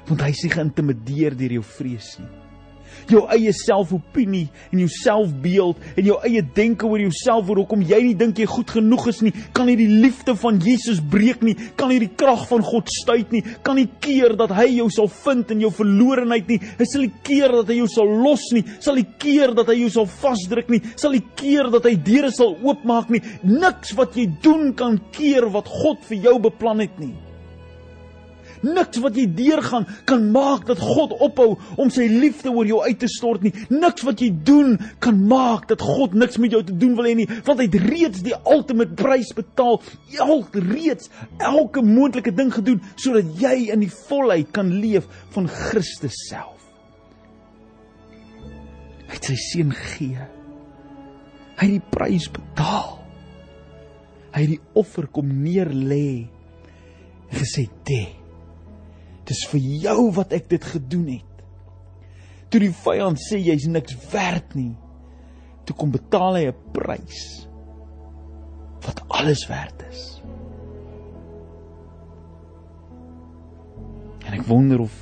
Want 0.08 0.22
hy 0.24 0.34
is 0.34 0.44
nie 0.44 0.52
geïntimideer 0.56 1.38
deur 1.38 1.58
jou 1.58 1.64
vrees 1.76 2.14
nie 2.20 2.28
jou 3.08 3.24
eie 3.32 3.52
selfopinie 3.56 4.46
en 4.72 4.82
jou 4.82 4.88
selfbeeld 4.92 5.80
en 5.96 6.08
jou 6.10 6.16
eie 6.26 6.42
denke 6.56 6.86
oor 6.88 7.00
jouself 7.02 7.48
oor 7.48 7.62
hoekom 7.62 7.84
jy 7.86 8.00
nie 8.08 8.16
dink 8.18 8.40
jy 8.40 8.48
goed 8.50 8.72
genoeg 8.78 9.08
is 9.12 9.20
nie, 9.24 9.32
kan 9.56 9.68
nie 9.68 9.76
die 9.78 9.88
liefde 9.88 10.34
van 10.38 10.60
Jesus 10.64 11.00
breek 11.00 11.44
nie, 11.46 11.54
kan 11.78 11.92
nie 11.92 12.00
die 12.02 12.10
krag 12.20 12.46
van 12.50 12.64
God 12.66 12.90
stuit 12.92 13.32
nie, 13.34 13.44
kan 13.66 13.78
nie 13.78 13.88
keer 14.02 14.36
dat 14.38 14.52
hy 14.56 14.68
jou 14.78 14.88
sal 14.94 15.10
vind 15.24 15.54
in 15.54 15.64
jou 15.66 15.72
verlorenheid 15.74 16.50
nie, 16.50 16.60
hy 16.80 16.88
sal 16.88 17.06
nie 17.06 17.14
keer 17.26 17.56
dat 17.60 17.72
hy 17.72 17.78
jou 17.80 17.90
sal 17.92 18.12
los 18.24 18.48
nie, 18.56 18.64
sal 18.84 18.98
nie 18.98 19.06
keer 19.20 19.54
dat 19.56 19.70
hy 19.72 19.78
jou 19.84 19.92
sal 20.00 20.10
vasdruk 20.18 20.72
nie, 20.72 20.82
sal 20.96 21.16
nie 21.16 21.24
keer 21.38 21.70
dat 21.72 21.88
hy 21.88 21.94
deure 22.08 22.32
sal 22.34 22.56
oopmaak 22.64 23.12
nie. 23.12 23.22
Niks 23.46 23.94
wat 23.98 24.16
jy 24.18 24.26
doen 24.44 24.72
kan 24.78 24.98
keer 25.14 25.48
wat 25.54 25.68
God 25.70 26.02
vir 26.08 26.28
jou 26.28 26.36
beplan 26.48 26.84
het 26.84 27.00
nie. 27.00 27.14
Niks 28.66 29.00
wat 29.02 29.16
jy 29.18 29.26
deurgaan 29.38 29.86
kan 30.08 30.28
maak 30.34 30.66
dat 30.68 30.80
God 30.82 31.14
ophou 31.24 31.56
om 31.78 31.90
sy 31.94 32.08
liefde 32.10 32.50
oor 32.52 32.66
jou 32.68 32.80
uit 32.84 32.98
te 33.00 33.10
stort 33.10 33.44
nie. 33.46 33.52
Niks 33.70 34.04
wat 34.06 34.22
jy 34.22 34.30
doen 34.32 34.76
kan 35.04 35.20
maak 35.30 35.68
dat 35.70 35.82
God 35.84 36.16
niks 36.18 36.38
met 36.42 36.54
jou 36.54 36.62
te 36.66 36.76
doen 36.76 36.96
wil 36.98 37.08
hê 37.08 37.14
nie, 37.18 37.28
want 37.46 37.62
hy 37.62 37.68
het 37.68 37.80
reeds 37.88 38.22
die 38.26 38.36
ultimate 38.44 38.96
prys 38.98 39.32
betaal. 39.36 39.80
Elk 40.18 40.58
reeds 40.68 41.10
elke 41.38 41.82
moontlike 41.84 42.34
ding 42.34 42.52
gedoen 42.54 42.82
sodat 42.96 43.34
jy 43.40 43.68
in 43.74 43.84
die 43.84 43.92
volheid 44.08 44.52
kan 44.54 44.72
leef 44.82 45.08
van 45.36 45.48
Christus 45.50 46.18
self. 46.28 46.56
Hy 49.08 49.16
het 49.16 49.30
sy 49.30 49.38
seun 49.40 49.72
gee. 49.72 50.28
Hy 51.58 51.66
het 51.66 51.78
die 51.78 51.90
prys 51.90 52.28
betaal. 52.30 52.98
Hy 54.34 54.44
het 54.44 54.52
die 54.52 54.62
offer 54.78 55.08
kom 55.10 55.30
neer 55.42 55.70
lê. 55.72 56.28
Gesê 57.32 57.66
dit 57.88 58.27
Dis 59.28 59.44
vir 59.50 59.60
jou 59.84 60.10
wat 60.16 60.32
ek 60.32 60.48
dit 60.48 60.64
gedoen 60.64 61.08
het. 61.18 61.42
Toe 62.48 62.62
die 62.62 62.72
vyand 62.72 63.20
sê 63.20 63.40
jy's 63.42 63.66
niks 63.68 63.96
werd 64.12 64.54
nie, 64.56 64.72
toe 65.68 65.76
kom 65.76 65.92
betaal 65.92 66.38
hy 66.38 66.46
'n 66.48 66.56
prys 66.72 67.48
wat 68.86 69.02
alles 69.12 69.44
werd 69.48 69.82
is. 69.90 70.22
En 74.24 74.32
ek 74.32 74.46
wonder 74.48 74.80
of 74.80 74.94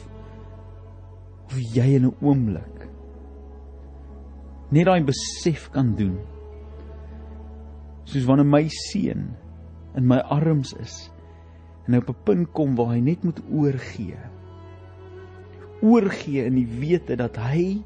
of 1.47 1.59
jy 1.59 1.95
in 1.95 2.07
'n 2.07 2.17
oomblik 2.21 2.89
net 4.71 4.87
daai 4.87 5.05
besef 5.05 5.71
kan 5.71 5.95
doen. 5.95 6.19
Soos 8.05 8.27
wanneer 8.27 8.47
my 8.47 8.69
seun 8.69 9.37
in 9.95 10.07
my 10.07 10.19
arms 10.19 10.75
is 10.83 11.11
en 11.87 11.97
op 11.97 12.09
'n 12.09 12.23
punt 12.25 12.53
kom 12.53 12.75
waar 12.75 12.95
hy 12.95 13.01
net 13.01 13.25
moet 13.25 13.41
oorgee. 13.51 14.19
Oorgee 15.83 16.45
in 16.45 16.55
die 16.55 16.69
wete 16.81 17.17
dat 17.17 17.37
hy 17.37 17.83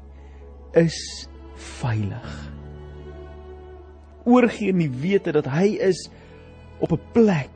is 0.73 1.27
veilig. 1.55 2.51
Oorgee 4.25 4.69
in 4.69 4.77
die 4.77 4.91
wete 5.01 5.31
dat 5.31 5.45
hy 5.45 5.77
is 5.79 6.09
op 6.79 6.91
'n 6.91 7.01
plek 7.13 7.49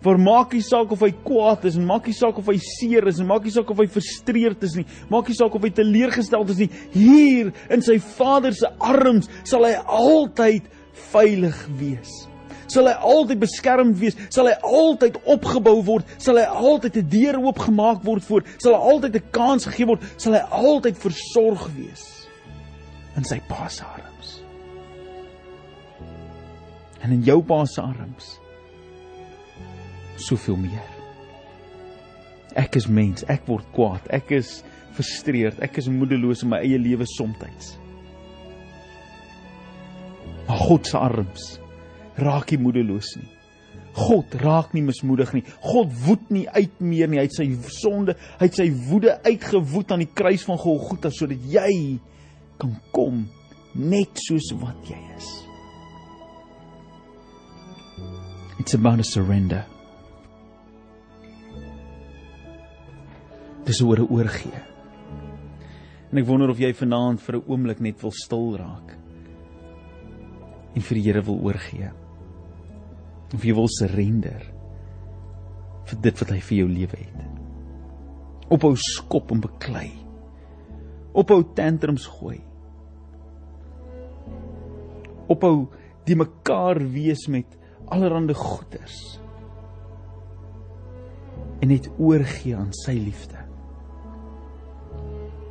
waar 0.00 0.18
maak 0.18 0.52
nie 0.52 0.62
saak 0.62 0.90
of 0.90 1.00
hy 1.00 1.10
kwaad 1.12 1.64
is 1.64 1.76
en 1.76 1.84
maak 1.84 2.06
nie 2.06 2.14
saak 2.16 2.38
of 2.38 2.46
hy 2.46 2.56
seer 2.56 3.06
is 3.06 3.20
en 3.20 3.26
maak 3.26 3.44
nie 3.44 3.50
saak 3.50 3.70
of 3.70 3.76
hy 3.76 3.86
frustreerd 3.86 4.62
is 4.62 4.74
nie, 4.74 4.86
maak 5.10 5.28
nie 5.28 5.34
saak 5.34 5.54
of 5.54 5.62
hy 5.62 5.70
teleurgesteld 5.70 6.48
is 6.50 6.56
nie, 6.56 6.70
hier 6.90 7.52
in 7.68 7.82
sy 7.82 7.98
Vader 7.98 8.52
se 8.56 8.66
arms 8.78 9.28
sal 9.44 9.64
hy 9.64 9.74
altyd 9.84 10.62
veilig 11.12 11.68
wees 11.76 12.29
sal 12.70 12.88
hy 12.88 12.94
altyd 13.12 13.40
beskermd 13.42 13.98
wees, 14.00 14.16
sal 14.32 14.48
hy 14.50 14.56
altyd 14.66 15.18
opgebou 15.24 15.80
word, 15.86 16.08
sal 16.22 16.38
hy 16.38 16.46
altyd 16.46 16.96
'n 16.96 17.08
deur 17.10 17.40
oopgemaak 17.40 18.04
word 18.06 18.24
voor, 18.24 18.44
sal 18.58 18.74
hy 18.74 18.80
altyd 18.94 19.16
'n 19.16 19.30
kans 19.30 19.66
gegee 19.66 19.86
word, 19.86 20.02
sal 20.16 20.34
hy 20.34 20.44
altyd 20.50 20.96
versorg 20.96 21.68
wees 21.76 22.28
in 23.16 23.24
sy 23.24 23.40
Pa 23.48 23.68
se 23.68 23.84
arms. 23.84 24.40
En 27.02 27.12
in 27.12 27.22
jou 27.22 27.42
Pa 27.42 27.64
se 27.66 27.80
arms 27.80 28.38
soveel 30.16 30.56
meer. 30.56 30.88
Ek 32.54 32.76
is 32.76 32.86
mens, 32.86 33.24
ek 33.28 33.46
word 33.46 33.64
kwaad, 33.72 34.04
ek 34.10 34.30
is 34.30 34.62
frustreerd, 34.92 35.60
ek 35.62 35.78
is 35.78 35.88
moedeloos 35.88 36.42
in 36.42 36.50
my 36.50 36.58
eie 36.58 36.78
lewe 36.78 37.06
soms. 37.06 37.78
Maar 40.46 40.58
God 40.58 40.86
se 40.86 40.98
arms 40.98 41.59
raak 42.16 42.50
nie 42.50 42.58
moedeloos 42.58 43.16
nie. 43.16 43.28
God 43.96 44.34
raak 44.38 44.74
nie 44.74 44.84
mismoedig 44.86 45.32
nie. 45.34 45.42
God 45.64 45.90
woed 46.04 46.30
nie 46.30 46.46
uit 46.48 46.78
meer 46.82 47.10
nie. 47.10 47.18
Hy 47.18 47.26
het 47.26 47.36
sy 47.36 47.48
sonde, 47.74 48.14
hy 48.38 48.46
het 48.46 48.60
sy 48.60 48.68
woede 48.86 49.16
uitgewoed 49.26 49.92
aan 49.92 50.04
die 50.04 50.12
kruis 50.14 50.46
van 50.46 50.60
Golgotha 50.60 51.10
sodat 51.14 51.42
jy 51.50 51.98
kan 52.60 52.76
kom 52.94 53.24
net 53.74 54.22
soos 54.22 54.52
wat 54.60 54.78
jy 54.88 54.98
is. 55.16 55.28
It's 58.60 58.74
about 58.76 59.00
a 59.00 59.06
surrender. 59.06 59.64
Dis 63.64 63.80
oor 63.82 63.98
'n 63.98 64.10
oorgee. 64.10 64.62
En 66.12 66.18
ek 66.18 66.26
wonder 66.26 66.50
of 66.50 66.58
jy 66.58 66.72
vanaand 66.74 67.20
vir 67.20 67.36
'n 67.36 67.44
oomblik 67.46 67.80
net 67.80 68.02
wil 68.02 68.12
stil 68.12 68.56
raak 68.56 68.99
en 70.74 70.84
vir 70.86 70.98
die 70.98 71.04
Here 71.08 71.22
wil 71.26 71.40
oorgee. 71.46 71.90
Of 73.34 73.44
jy 73.46 73.54
wil 73.54 73.70
surrender 73.70 74.42
vir 75.90 76.02
dit 76.04 76.22
wat 76.22 76.32
hy 76.34 76.40
vir 76.46 76.58
jou 76.60 76.68
lewe 76.70 77.00
het. 77.00 77.26
Ophou 78.50 78.74
skop 78.78 79.30
en 79.34 79.42
beklei. 79.42 79.88
Ophou 81.14 81.42
tantrums 81.54 82.06
gooi. 82.18 82.38
Ophou 85.30 85.70
die 86.06 86.18
mekaar 86.18 86.80
wees 86.90 87.26
met 87.30 87.58
allerlei 87.90 88.34
goeders. 88.34 88.98
En 91.60 91.70
net 91.70 91.90
oorgee 91.98 92.56
aan 92.56 92.72
sy 92.74 92.96
liefde. 92.98 93.38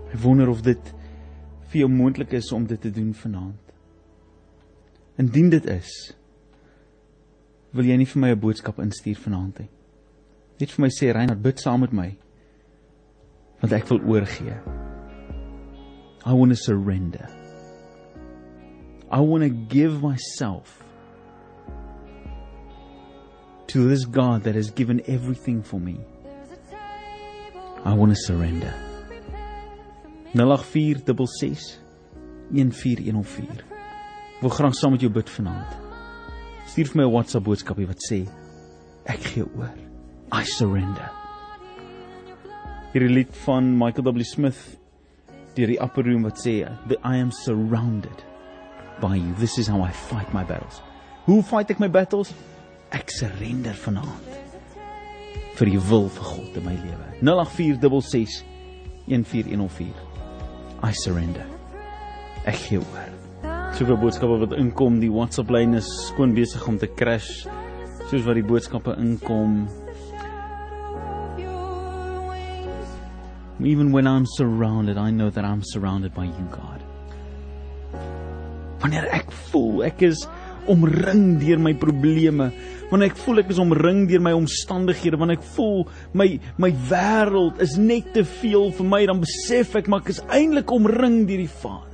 Ek 0.09 0.19
wonder 0.23 0.49
of 0.49 0.63
dit 0.65 0.93
vir 1.69 1.83
jou 1.83 1.89
moontlik 1.91 2.33
is 2.39 2.49
om 2.55 2.65
dit 2.67 2.81
te 2.81 2.91
doen 2.91 3.11
vanaand. 3.13 3.68
Indien 5.19 5.49
dit 5.51 5.65
is, 5.67 5.89
wil 7.75 7.89
jy 7.89 7.97
nie 7.99 8.07
vir 8.07 8.21
my 8.23 8.29
'n 8.31 8.39
boodskap 8.39 8.79
instuur 8.79 9.19
vanaand 9.19 9.59
nie. 9.59 9.69
Net 10.59 10.71
vir 10.71 10.81
my 10.81 10.89
sê 10.89 11.11
Reinhard, 11.13 11.41
bid 11.41 11.59
saam 11.59 11.81
met 11.81 11.91
my. 11.91 12.17
Want 13.61 13.73
ek 13.73 13.89
wil 13.89 13.99
oorgee. 13.99 14.55
I 16.25 16.33
want 16.33 16.51
to 16.51 16.55
surrender. 16.55 17.27
I 19.11 19.19
want 19.19 19.43
to 19.43 19.49
give 19.49 20.01
myself 20.01 20.83
to 23.67 23.87
this 23.89 24.05
God 24.05 24.43
that 24.43 24.55
has 24.55 24.71
given 24.71 25.01
everything 25.07 25.63
for 25.63 25.79
me. 25.79 25.99
I 27.83 27.93
want 27.93 28.11
to 28.11 28.15
surrender. 28.15 28.73
0846 30.33 31.79
1404 32.51 33.68
Wil 34.39 34.49
graag 34.49 34.75
saam 34.75 34.93
met 34.95 35.01
jou 35.03 35.11
bid 35.11 35.29
vanaand. 35.29 35.71
Stuur 36.71 36.87
vir 36.87 36.97
my 37.01 37.03
'n 37.03 37.11
WhatsApp 37.11 37.43
boodskapie 37.43 37.87
wat 37.87 37.99
sê 38.09 38.27
ek 39.05 39.19
gee 39.19 39.43
oor. 39.57 39.73
I 40.31 40.43
surrender. 40.43 41.11
Hierdie 42.93 43.09
lied 43.09 43.35
van 43.45 43.77
Michael 43.77 44.03
W 44.03 44.23
Smith 44.23 44.79
deur 45.55 45.67
die 45.67 45.81
Upper 45.81 46.03
Room 46.03 46.23
wat 46.23 46.39
sê 46.39 46.63
I 47.03 47.17
am 47.17 47.31
surrounded 47.31 48.23
by 49.01 49.15
you. 49.15 49.33
This 49.39 49.57
is 49.57 49.67
how 49.67 49.81
I 49.83 49.91
fight 49.91 50.33
my 50.33 50.43
battles. 50.45 50.81
Hoe 51.25 51.43
fight 51.43 51.69
ek 51.69 51.79
my 51.79 51.89
battles? 51.89 52.33
Ek 52.91 53.11
surrender 53.11 53.73
vanaand 53.73 54.39
vir 55.59 55.65
die 55.65 55.79
wil 55.89 56.07
vir 56.07 56.23
God 56.23 56.57
in 56.57 56.63
my 56.63 56.75
lewe. 56.75 57.07
0846 57.21 58.43
1404 59.07 59.93
I 60.81 60.91
surrender. 60.93 61.45
Ek 62.45 62.55
gee 62.55 62.79
oor. 62.79 63.28
Soveel 63.77 63.99
boodskappe 64.01 64.39
wat 64.41 64.53
inkom, 64.57 64.97
die 64.99 65.11
WhatsApp 65.13 65.51
lyn 65.53 65.77
is 65.77 65.87
skoon 66.07 66.33
besig 66.35 66.65
om 66.67 66.79
te 66.81 66.89
crash. 66.99 67.45
Soos 68.09 68.25
wat 68.25 68.39
die 68.39 68.45
boodskappe 68.45 68.95
inkom. 68.99 69.67
Even 73.59 73.91
when 73.91 74.07
I'm 74.07 74.25
surrounded, 74.25 74.97
I 74.97 75.11
know 75.11 75.29
that 75.29 75.45
I'm 75.45 75.61
surrounded 75.63 76.13
by 76.13 76.25
you, 76.25 76.47
God. 76.51 76.79
Wanneer 78.79 79.09
ek 79.11 79.33
voel 79.51 79.83
ek 79.89 80.05
is 80.07 80.23
omring 80.71 81.39
deur 81.41 81.59
my 81.59 81.73
probleme, 81.75 82.49
wanneer 82.89 83.11
ek 83.11 83.19
voel 83.19 83.43
ek 83.43 83.51
is 83.51 83.59
omring 83.59 84.05
deur 84.09 84.23
my 84.23 84.31
omstandighede, 84.37 85.19
wanneer 85.19 85.41
ek 85.41 85.51
voel 85.57 85.83
my 86.15 86.29
my 86.61 86.71
wêreld 86.89 87.59
is 87.63 87.75
net 87.79 88.13
te 88.15 88.23
veel 88.39 88.71
vir 88.79 88.89
my, 88.95 89.03
dan 89.09 89.21
besef 89.23 89.75
ek 89.79 89.91
maar 89.91 90.05
ek 90.05 90.13
is 90.15 90.23
eintlik 90.31 90.71
omring 90.71 91.21
deur 91.29 91.43
die 91.43 91.51
Vader. 91.59 91.88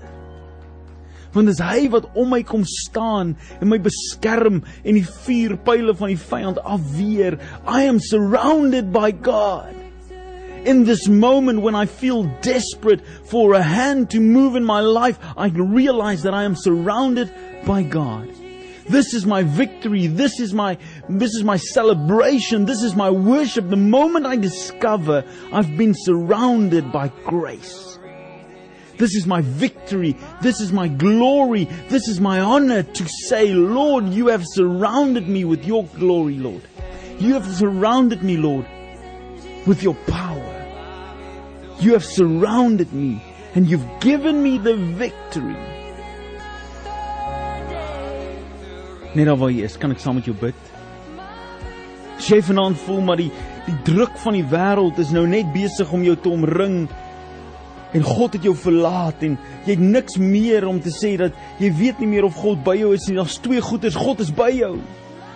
Want 1.35 1.51
dis 1.51 1.59
hy 1.59 1.89
wat 1.91 2.07
om 2.15 2.29
my 2.31 2.41
kom 2.47 2.63
staan 2.63 3.33
en 3.59 3.67
my 3.67 3.79
beskerm 3.83 4.61
en 4.63 4.95
die 4.95 5.03
vuur 5.03 5.57
pile 5.67 5.95
van 5.99 6.13
die 6.13 6.21
vyand 6.21 6.61
afweer. 6.63 7.35
I 7.67 7.83
am 7.89 7.99
surrounded 7.99 8.93
by 8.95 9.11
God. 9.11 9.75
In 10.65 10.85
this 10.85 11.07
moment 11.07 11.61
when 11.61 11.75
I 11.75 11.85
feel 11.85 12.23
desperate 12.41 13.03
for 13.29 13.53
a 13.53 13.61
hand 13.61 14.09
to 14.11 14.19
move 14.19 14.55
in 14.55 14.63
my 14.65 14.79
life, 14.79 15.19
I 15.37 15.49
realize 15.49 16.23
that 16.23 16.33
I 16.33 16.43
am 16.43 16.55
surrounded 16.55 17.29
by 17.67 17.83
God. 17.83 18.31
This 18.87 19.13
is 19.13 19.25
my 19.25 19.43
victory. 19.43 20.07
This 20.07 20.39
is 20.39 20.53
my 20.53 20.77
this 21.09 21.35
is 21.35 21.43
my 21.43 21.57
celebration. 21.57 22.65
This 22.65 22.81
is 22.81 22.95
my 22.95 23.09
worship. 23.09 23.69
The 23.69 23.75
moment 23.75 24.25
I 24.25 24.37
discover 24.37 25.25
I've 25.51 25.75
been 25.75 25.93
surrounded 25.93 26.91
by 26.91 27.09
grace. 27.25 27.94
This 28.97 29.15
is 29.15 29.25
my 29.25 29.41
victory. 29.41 30.15
This 30.41 30.61
is 30.61 30.71
my 30.71 30.87
glory. 30.87 31.65
This 31.89 32.07
is 32.07 32.21
my 32.21 32.39
honor 32.39 32.83
to 32.83 33.07
say, 33.07 33.53
Lord, 33.53 34.09
you 34.09 34.27
have 34.27 34.43
surrounded 34.45 35.27
me 35.27 35.43
with 35.43 35.65
your 35.65 35.85
glory, 35.99 36.35
Lord. 36.35 36.61
You 37.19 37.33
have 37.33 37.45
surrounded 37.45 38.23
me, 38.23 38.37
Lord, 38.37 38.65
with 39.65 39.83
your 39.83 39.95
power. 40.07 40.51
You 41.79 41.93
have 41.93 42.05
surrounded 42.05 42.93
me 42.93 43.21
and 43.53 43.69
you've 43.69 43.87
given 43.99 44.43
me 44.43 44.57
the 44.57 44.75
victory. 44.75 45.55
Net 49.15 49.27
daar 49.27 49.37
waar 49.39 49.51
jy 49.51 49.63
is, 49.63 49.77
kan 49.79 49.93
ek 49.95 50.01
saam 50.03 50.17
met 50.19 50.27
jou 50.27 50.35
bid? 50.35 50.57
As 52.17 52.27
jy 52.27 52.41
vanaand 52.43 52.79
voel 52.83 52.99
maar 53.07 53.19
die 53.19 53.31
die 53.65 53.77
druk 53.87 54.13
van 54.21 54.35
die 54.37 54.45
wêreld 54.45 54.99
is 55.01 55.13
nou 55.15 55.23
net 55.25 55.47
besig 55.55 55.89
om 55.95 56.03
jou 56.05 56.13
te 56.19 56.29
omring 56.29 56.83
en 57.95 58.03
God 58.03 58.35
het 58.35 58.43
jou 58.43 58.53
verlaat 58.59 59.23
en 59.23 59.37
jy 59.63 59.77
het 59.77 59.83
niks 59.83 60.17
meer 60.19 60.67
om 60.67 60.81
te 60.83 60.91
sê 60.91 61.13
dat 61.19 61.35
jy 61.61 61.71
weet 61.77 62.01
nie 62.03 62.09
meer 62.11 62.27
of 62.27 62.35
God 62.41 62.59
by 62.65 62.75
jou 62.81 62.91
is 62.95 63.07
nie. 63.07 63.15
Daar's 63.15 63.39
twee 63.39 63.63
goeders, 63.63 63.95
God 63.95 64.19
is 64.23 64.33
by 64.35 64.49
jou. 64.51 64.75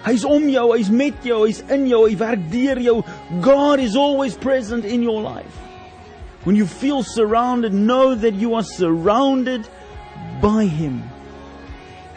Hy's 0.03 0.25
om 0.27 0.47
jou, 0.51 0.65
hy's 0.73 0.89
met 0.91 1.23
jou, 1.27 1.45
hy's 1.45 1.61
in 1.71 1.87
jou, 1.87 2.03
hy 2.07 2.17
werk 2.19 2.43
deur 2.51 2.81
jou. 2.83 2.97
God 3.45 3.83
is 3.83 3.95
always 3.99 4.35
present 4.39 4.87
in 4.87 5.03
your 5.07 5.23
life. 5.23 5.55
When 6.43 6.55
you 6.55 6.67
feel 6.67 7.03
surrounded, 7.03 7.73
know 7.73 8.15
that 8.15 8.35
you 8.39 8.55
are 8.55 8.63
surrounded 8.63 9.67
by 10.43 10.67
him. 10.67 11.01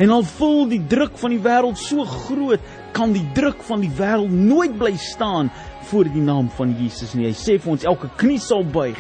En 0.03 0.11
al 0.11 0.27
voel 0.27 0.67
die 0.71 0.83
druk 0.91 1.19
van 1.21 1.35
die 1.35 1.43
wêreld 1.43 1.79
so 1.79 2.03
groot, 2.07 2.63
kan 2.97 3.15
die 3.15 3.27
druk 3.35 3.63
van 3.67 3.83
die 3.83 3.91
wêreld 3.95 4.31
nooit 4.35 4.75
bly 4.79 4.97
staan 4.99 5.51
voor 5.91 6.11
die 6.11 6.23
naam 6.23 6.51
van 6.59 6.75
Jesus 6.79 7.15
nie. 7.15 7.29
Hy 7.31 7.35
sê 7.39 7.59
vir 7.63 7.77
ons 7.77 7.87
elke 7.87 8.11
knie 8.19 8.41
sal 8.43 8.67
buig 8.67 8.99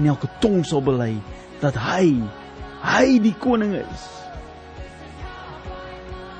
en 0.00 0.08
elke 0.08 0.28
tong 0.40 0.64
sal 0.64 0.80
bely 0.80 1.12
dat 1.60 1.76
hy 1.76 2.16
hy 2.80 3.18
die 3.20 3.34
koning 3.36 3.76
is. 3.76 4.06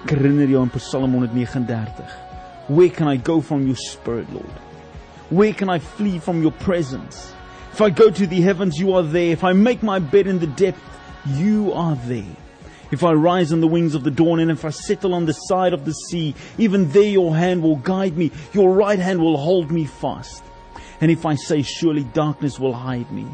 Herinner 0.09 0.49
jou 0.49 0.62
aan 0.62 0.73
Psalm 0.73 1.12
139. 1.12 2.09
Where 2.73 2.88
can 2.88 3.09
I 3.09 3.16
go 3.16 3.40
from 3.40 3.66
your 3.66 3.77
spirit, 3.77 4.33
Lord? 4.33 4.57
Where 5.29 5.53
can 5.53 5.68
I 5.68 5.79
flee 5.79 6.18
from 6.18 6.40
your 6.40 6.53
presence? 6.53 7.35
If 7.73 7.81
I 7.81 7.90
go 7.90 8.11
to 8.11 8.27
the 8.27 8.40
heavens, 8.40 8.79
you 8.79 8.94
are 8.94 9.03
there. 9.03 9.33
If 9.33 9.44
I 9.44 9.53
make 9.53 9.83
my 9.83 9.99
bed 9.99 10.27
in 10.27 10.38
the 10.38 10.46
depth, 10.46 10.81
you 11.27 11.73
are 11.73 11.96
there. 12.07 12.37
If 12.90 13.05
I 13.05 13.12
rise 13.12 13.53
on 13.53 13.61
the 13.61 13.68
wings 13.68 13.94
of 13.94 14.03
the 14.03 14.11
dawn 14.11 14.40
and 14.40 14.51
if 14.51 14.64
I 14.64 14.70
settle 14.70 15.14
on 15.14 15.27
the 15.27 15.33
side 15.33 15.73
of 15.73 15.85
the 15.85 15.92
sea, 15.92 16.35
even 16.59 16.90
there 16.90 17.03
your 17.03 17.37
hand 17.37 17.62
will 17.62 17.77
guide 17.77 18.16
me, 18.16 18.33
your 18.53 18.73
right 18.73 18.99
hand 18.99 19.20
will 19.20 19.37
hold 19.37 19.70
me 19.70 19.85
fast. 19.85 20.42
And 21.01 21.11
if 21.11 21.25
I 21.25 21.37
say 21.37 21.62
surely 21.62 22.05
darkness 22.05 22.59
will 22.59 22.75
hide 22.75 23.11
me, 23.12 23.27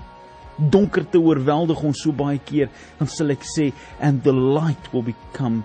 donkerte 0.57 1.21
oorweldig 1.21 1.83
ons 1.85 2.03
so 2.03 2.12
baie 2.12 2.38
keer, 2.38 2.71
dan 2.99 3.09
sal 3.09 3.31
ek 3.31 3.45
sê 3.45 3.73
and 4.01 4.23
the 4.25 4.33
light 4.33 4.92
will 4.92 5.05
become 5.05 5.64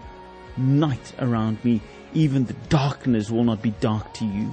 night 0.57 1.13
around 1.19 1.63
me, 1.63 1.79
even 2.13 2.45
the 2.45 2.57
darkness 2.69 3.31
will 3.31 3.43
not 3.43 3.61
be 3.61 3.73
dark 3.79 4.13
to 4.13 4.25
you. 4.25 4.49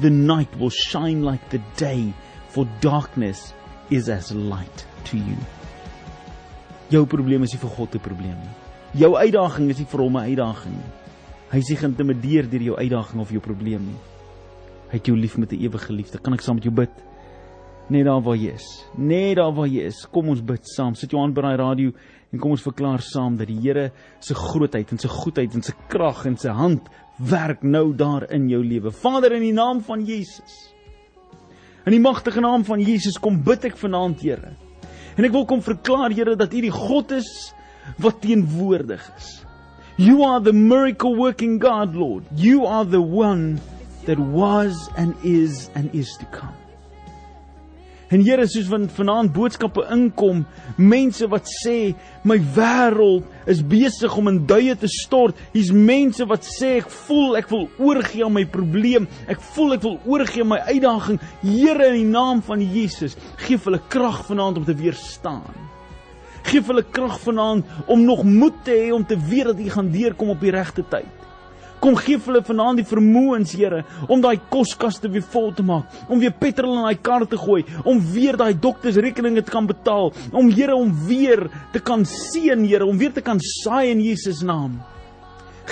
The 0.00 0.10
night 0.10 0.50
will 0.58 0.70
shine 0.70 1.22
like 1.22 1.50
the 1.50 1.62
day, 1.76 2.12
for 2.48 2.66
darkness 2.80 3.52
is 3.90 4.08
as 4.08 4.32
light 4.32 4.86
to 5.10 5.18
you. 5.18 5.36
Jou 6.90 7.06
probleem 7.06 7.42
is 7.42 7.54
nie 7.54 7.60
vir 7.60 7.70
God 7.76 7.94
'n 7.94 8.00
probleem 8.00 8.38
nie. 8.38 8.54
Jou 8.94 9.16
uitdaging 9.16 9.70
is 9.70 9.78
nie 9.78 9.86
vir 9.86 10.00
hom 10.00 10.16
'n 10.16 10.30
uitdaging 10.30 10.72
nie. 10.72 10.92
Hy 11.50 11.58
is 11.58 11.70
nie 11.70 11.76
geïntimideer 11.76 12.50
deur 12.50 12.62
jou 12.62 12.76
uitdaging 12.76 13.20
of 13.20 13.30
jou 13.30 13.40
probleem 13.40 13.82
nie. 13.86 14.00
Hy 14.90 14.98
het 14.98 15.06
jou 15.06 15.16
lief 15.16 15.38
met 15.38 15.52
'n 15.52 15.60
ewige 15.60 15.92
liefde. 15.92 16.18
Kan 16.18 16.34
ek 16.34 16.40
saam 16.40 16.54
met 16.56 16.64
jou 16.64 16.74
bid? 16.74 16.90
Net 17.92 18.06
daar 18.08 18.22
waar 18.24 18.36
jy 18.40 18.54
is. 18.56 18.66
Net 18.96 19.36
daar 19.36 19.52
waar 19.52 19.68
jy 19.68 19.84
is. 19.90 20.04
Kom 20.12 20.30
ons 20.32 20.40
bid 20.44 20.64
saam. 20.72 20.94
Sit 20.96 21.12
jou 21.12 21.20
aan 21.20 21.34
by 21.36 21.42
daai 21.44 21.56
radio 21.60 21.92
en 22.32 22.40
kom 22.40 22.54
ons 22.56 22.64
verklaar 22.64 23.02
saam 23.04 23.36
dat 23.38 23.50
die 23.50 23.60
Here 23.60 23.90
se 24.24 24.34
grootheid 24.34 24.90
en 24.90 25.00
sy 25.02 25.10
goedheid 25.12 25.54
en 25.54 25.62
sy 25.62 25.74
krag 25.92 26.24
en 26.26 26.38
sy 26.40 26.54
hand 26.56 26.88
werk 27.20 27.62
nou 27.62 27.92
daar 27.94 28.26
in 28.34 28.48
jou 28.50 28.62
lewe. 28.64 28.90
Vader 28.90 29.36
in 29.36 29.44
die 29.44 29.54
naam 29.54 29.84
van 29.84 30.02
Jesus. 30.08 30.56
In 31.84 31.92
die 31.92 32.02
magtige 32.02 32.40
naam 32.40 32.64
van 32.64 32.80
Jesus 32.80 33.20
kom 33.20 33.42
bid 33.44 33.68
ek 33.68 33.76
vanaand, 33.78 34.24
Here. 34.24 34.54
En 35.14 35.28
ek 35.28 35.36
wil 35.36 35.44
kom 35.46 35.60
verklaar 35.62 36.14
Here 36.16 36.34
dat 36.40 36.56
U 36.56 36.64
die 36.64 36.72
God 36.72 37.12
is 37.20 37.28
wat 38.00 38.22
teenwoordig 38.24 39.04
is. 39.18 39.30
You 40.00 40.24
are 40.26 40.40
the 40.42 40.56
miracle 40.56 41.14
working 41.14 41.60
God, 41.62 41.94
Lord. 41.94 42.24
You 42.34 42.64
are 42.66 42.88
the 42.88 43.02
one 43.04 43.60
that 44.08 44.18
was 44.18 44.88
and 44.96 45.14
is 45.22 45.68
and 45.76 45.94
is 45.94 46.16
to 46.18 46.26
come. 46.32 46.63
En 48.14 48.22
Here, 48.22 48.44
soos 48.46 48.68
van 48.70 48.84
vanaand 48.94 49.32
boodskappe 49.34 49.82
inkom, 49.90 50.44
mense 50.78 51.26
wat 51.32 51.48
sê 51.50 51.96
my 52.22 52.36
wêreld 52.54 53.24
is 53.50 53.62
besig 53.66 54.14
om 54.14 54.30
in 54.30 54.38
duie 54.46 54.76
te 54.78 54.86
stort. 54.86 55.40
Hier's 55.50 55.72
mense 55.74 56.22
wat 56.30 56.46
sê 56.46 56.76
ek 56.78 56.92
voel 57.08 57.40
ek 57.40 57.50
wil 57.50 57.64
oorgee 57.82 58.22
aan 58.22 58.36
my 58.36 58.44
probleem. 58.46 59.08
Ek 59.26 59.42
voel 59.56 59.74
ek 59.74 59.82
wil 59.82 59.98
oorgee 60.06 60.44
aan 60.44 60.52
my 60.52 60.60
uitdaging. 60.68 61.18
Here 61.42 61.90
in 61.90 61.98
die 62.04 62.12
naam 62.12 62.44
van 62.46 62.62
Jesus, 62.62 63.18
gee 63.42 63.58
hulle 63.66 63.82
krag 63.90 64.22
vanaand 64.28 64.62
om 64.62 64.68
te 64.68 64.78
weerstaan. 64.78 65.50
Gee 66.44 66.62
vir 66.62 66.76
hulle 66.76 66.86
krag 66.94 67.18
vanaand 67.24 67.90
om 67.90 68.06
nog 68.06 68.22
moed 68.22 68.62
te 68.62 68.78
hê 68.78 68.94
om 68.94 69.02
te 69.02 69.18
weet 69.18 69.50
dat 69.50 69.66
U 69.66 69.70
gaan 69.74 69.90
deurkom 69.90 70.36
op 70.36 70.46
die 70.46 70.54
regte 70.54 70.86
tyd. 70.86 71.23
Kom 71.84 71.98
gee 72.00 72.16
vir 72.16 72.30
hulle 72.32 72.40
vanaand 72.46 72.80
die 72.80 72.86
vermoëns, 72.88 73.50
Here, 73.58 73.82
om 74.08 74.22
daai 74.24 74.38
koskaste 74.48 75.10
weer 75.12 75.24
vol 75.34 75.50
te 75.52 75.64
maak, 75.66 75.90
om 76.08 76.22
weer 76.22 76.32
petrol 76.32 76.78
in 76.78 76.86
daai 76.86 77.02
kar 77.04 77.26
te 77.28 77.36
gooi, 77.36 77.60
om 77.84 78.00
weer 78.14 78.38
daai 78.40 78.54
doktersrekeninge 78.56 79.42
te 79.44 79.52
kan 79.52 79.68
betaal, 79.68 80.14
om 80.32 80.48
Here 80.48 80.72
om 80.72 80.94
weer 81.04 81.44
te 81.74 81.82
kan 81.84 82.06
seën, 82.08 82.64
Here, 82.64 82.88
om 82.88 82.96
weer 82.96 83.12
te 83.12 83.20
kan 83.20 83.42
saai 83.44 83.90
in 83.90 84.00
Jesus 84.00 84.40
naam. 84.40 84.78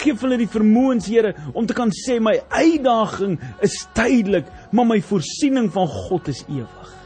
Geef 0.02 0.20
hulle 0.20 0.36
die 0.36 0.50
vermoëns, 0.52 1.08
Here, 1.08 1.32
om 1.56 1.64
te 1.64 1.76
kan 1.76 1.88
sê 1.96 2.18
my 2.20 2.36
uitdaging 2.52 3.38
is 3.64 3.80
tydelik, 3.96 4.52
maar 4.68 4.90
my 4.92 5.00
voorsiening 5.00 5.72
van 5.72 5.88
God 5.88 6.28
is 6.28 6.44
ewig. 6.44 6.96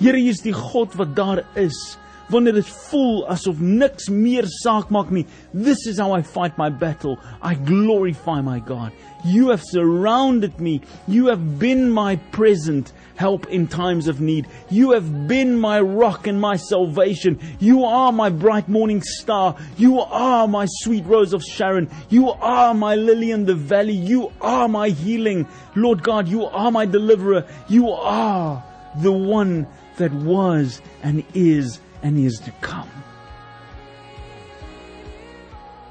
Here, 0.00 0.16
U 0.16 0.32
is 0.32 0.40
die 0.40 0.56
God 0.56 0.96
wat 0.96 1.12
daar 1.18 1.44
is 1.60 1.98
wanneer 2.30 2.54
dit 2.54 2.68
voel 2.88 3.24
asof 3.32 3.60
niks 3.60 4.08
meer 4.08 4.46
saak 4.62 4.90
maak 4.90 5.10
nie. 5.10 5.26
This 5.54 5.86
is 5.86 5.98
how 5.98 6.12
I 6.12 6.22
fight 6.22 6.58
my 6.58 6.70
battle. 6.70 7.18
I 7.42 7.54
glorify 7.54 8.40
my 8.40 8.60
God. 8.60 8.92
You 9.24 9.50
have 9.50 9.62
surrounded 9.62 10.58
me. 10.60 10.80
You 11.06 11.26
have 11.26 11.58
been 11.58 11.90
my 11.90 12.16
present 12.32 12.92
help 13.16 13.46
in 13.46 13.68
times 13.68 14.08
of 14.08 14.20
need. 14.20 14.48
You 14.68 14.92
have 14.92 15.28
been 15.28 15.58
my 15.58 15.80
rock 15.80 16.26
and 16.26 16.40
my 16.40 16.56
salvation. 16.56 17.38
You 17.60 17.84
are 17.84 18.10
my 18.10 18.30
bright 18.30 18.68
morning 18.68 19.00
star. 19.00 19.56
You 19.76 20.00
are 20.00 20.48
my 20.48 20.66
sweet 20.66 21.04
rose 21.06 21.32
of 21.32 21.44
Sharon. 21.44 21.88
You 22.08 22.30
are 22.30 22.74
my 22.74 22.96
lily 22.96 23.30
in 23.30 23.44
the 23.44 23.54
valley. 23.54 23.94
You 23.94 24.32
are 24.40 24.68
my 24.68 24.88
healing. 24.88 25.46
Lord 25.76 26.02
God, 26.02 26.26
you 26.26 26.46
are 26.46 26.72
my 26.72 26.86
deliverer. 26.86 27.46
You 27.68 27.90
are 27.90 28.64
the 28.96 29.12
one 29.12 29.68
that 29.98 30.12
was 30.12 30.82
and 31.02 31.24
is 31.34 31.80
and 32.02 32.18
he 32.18 32.26
is 32.26 32.38
to 32.40 32.52
come. 32.60 32.90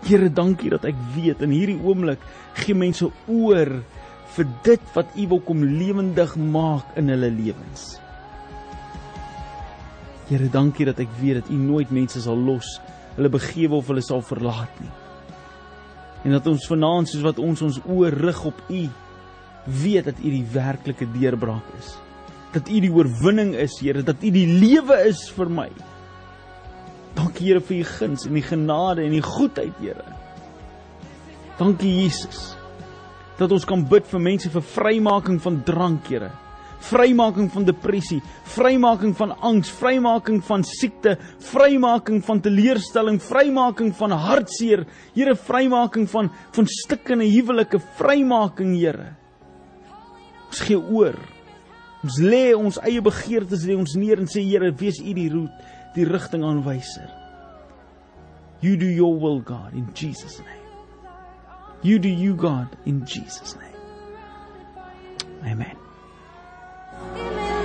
Here, 0.02 0.30
dankie 0.34 0.72
dat 0.74 0.86
ek 0.90 0.98
weet 1.16 1.44
in 1.46 1.54
hierdie 1.54 1.78
oomblik 1.78 2.22
gee 2.58 2.76
mense 2.76 3.06
oor 3.30 3.70
vir 4.36 4.48
dit 4.66 4.94
wat 4.96 5.12
U 5.14 5.28
wil 5.34 5.44
kom 5.46 5.62
lewendig 5.66 6.34
maak 6.40 6.96
in 7.00 7.12
hulle 7.14 7.30
lewens. 7.34 8.00
Here, 10.32 10.48
dankie 10.50 10.88
dat 10.90 11.02
ek 11.04 11.12
weet 11.20 11.42
dat 11.42 11.52
U 11.54 11.60
nooit 11.60 11.92
mense 11.94 12.24
sal 12.24 12.40
los, 12.40 12.80
hulle 13.18 13.32
begewe 13.32 13.78
of 13.78 13.92
hulle 13.92 14.04
sal 14.06 14.24
verlaat 14.26 14.82
nie. 14.82 14.92
En 16.26 16.38
dat 16.38 16.48
ons 16.50 16.68
vanaand 16.70 17.10
soos 17.10 17.26
wat 17.26 17.42
ons 17.42 17.62
ons 17.66 17.80
oë 17.86 18.12
rig 18.16 18.42
op 18.48 18.66
U, 18.72 18.82
weet 19.84 20.10
dat 20.10 20.22
U 20.22 20.34
die 20.34 20.46
werklike 20.54 21.08
deurbraak 21.14 21.76
is. 21.78 21.94
Dat 22.56 22.70
U 22.70 22.82
die 22.84 22.92
oorwinning 22.92 23.54
is, 23.60 23.78
Here, 23.84 24.02
dat 24.06 24.24
U 24.24 24.34
die 24.34 24.48
lewe 24.50 24.98
is 25.10 25.28
vir 25.36 25.52
my. 25.62 25.70
Dankie 27.16 27.50
Here 27.50 27.62
vir 27.62 27.82
u 27.82 27.86
guns 27.98 28.26
en 28.28 28.38
die 28.38 28.46
genade 28.46 29.06
en 29.06 29.16
die 29.16 29.24
goedheid, 29.26 29.76
Here. 29.82 30.06
Dankie 31.60 31.92
Jesus. 32.04 32.52
Dat 33.40 33.52
ons 33.52 33.66
kan 33.66 33.84
bid 33.90 34.08
vir 34.10 34.22
mense 34.22 34.52
vir 34.54 34.64
vrymaking 34.76 35.42
van 35.44 35.60
drank, 35.68 36.08
Here. 36.12 36.32
Vrymaking 36.82 37.52
van 37.54 37.66
depressie, 37.68 38.18
vrymaking 38.56 39.12
van 39.18 39.36
angs, 39.46 39.70
vrymaking 39.78 40.40
van 40.48 40.64
siekte, 40.66 41.14
vrymaking 41.52 42.24
van 42.26 42.42
teleurstelling, 42.42 43.20
vrymaking 43.22 43.92
van 44.00 44.16
hartseer, 44.18 44.88
Here, 45.14 45.36
vrymaking 45.36 46.08
van 46.10 46.32
van 46.56 46.70
stikkende 46.70 47.28
huwelike, 47.30 47.82
vrymaking, 48.00 48.74
Here. 48.80 49.12
Ons 50.48 50.64
gee 50.66 50.80
oor. 50.80 51.20
Ons 52.02 52.18
lê 52.18 52.48
ons 52.58 52.80
eie 52.82 53.02
begeertes 53.06 53.62
lê 53.68 53.76
ons 53.78 53.94
neer 54.00 54.24
en 54.24 54.30
sê 54.30 54.42
Here, 54.42 54.72
wees 54.74 54.98
U 55.04 55.14
die 55.14 55.30
roet 55.30 55.70
die 55.96 56.06
rigting 56.06 56.44
aanwyser. 56.44 57.10
You 58.62 58.78
do 58.78 58.86
your 58.86 59.20
will 59.20 59.42
God 59.42 59.74
in 59.74 59.94
Jesus 59.94 60.40
name. 60.40 60.48
You 61.82 62.00
do 62.00 62.10
you 62.10 62.36
God 62.36 62.78
in 62.86 63.06
Jesus 63.06 63.56
name. 63.56 63.72
Amen. 65.44 65.76
It 67.16 67.61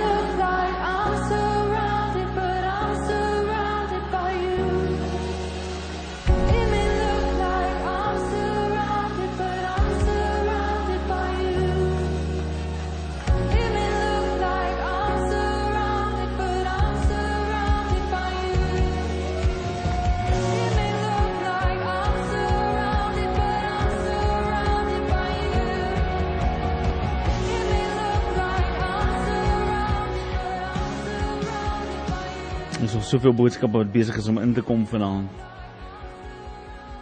het 32.97 33.07
soveel 33.07 33.33
boodskappe 33.33 33.77
wat 33.77 33.93
besig 33.93 34.17
is 34.17 34.27
om 34.27 34.41
in 34.41 34.53
te 34.53 34.61
kom 34.65 34.85
vanaand. 34.89 35.45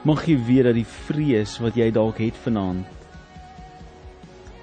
Mag 0.05 0.27
jy 0.27 0.37
weet 0.37 0.69
dat 0.69 0.77
die 0.77 0.85
vrees 0.85 1.57
wat 1.63 1.77
jy 1.79 1.89
dalk 1.91 2.21
het 2.21 2.37
vanaand 2.43 2.95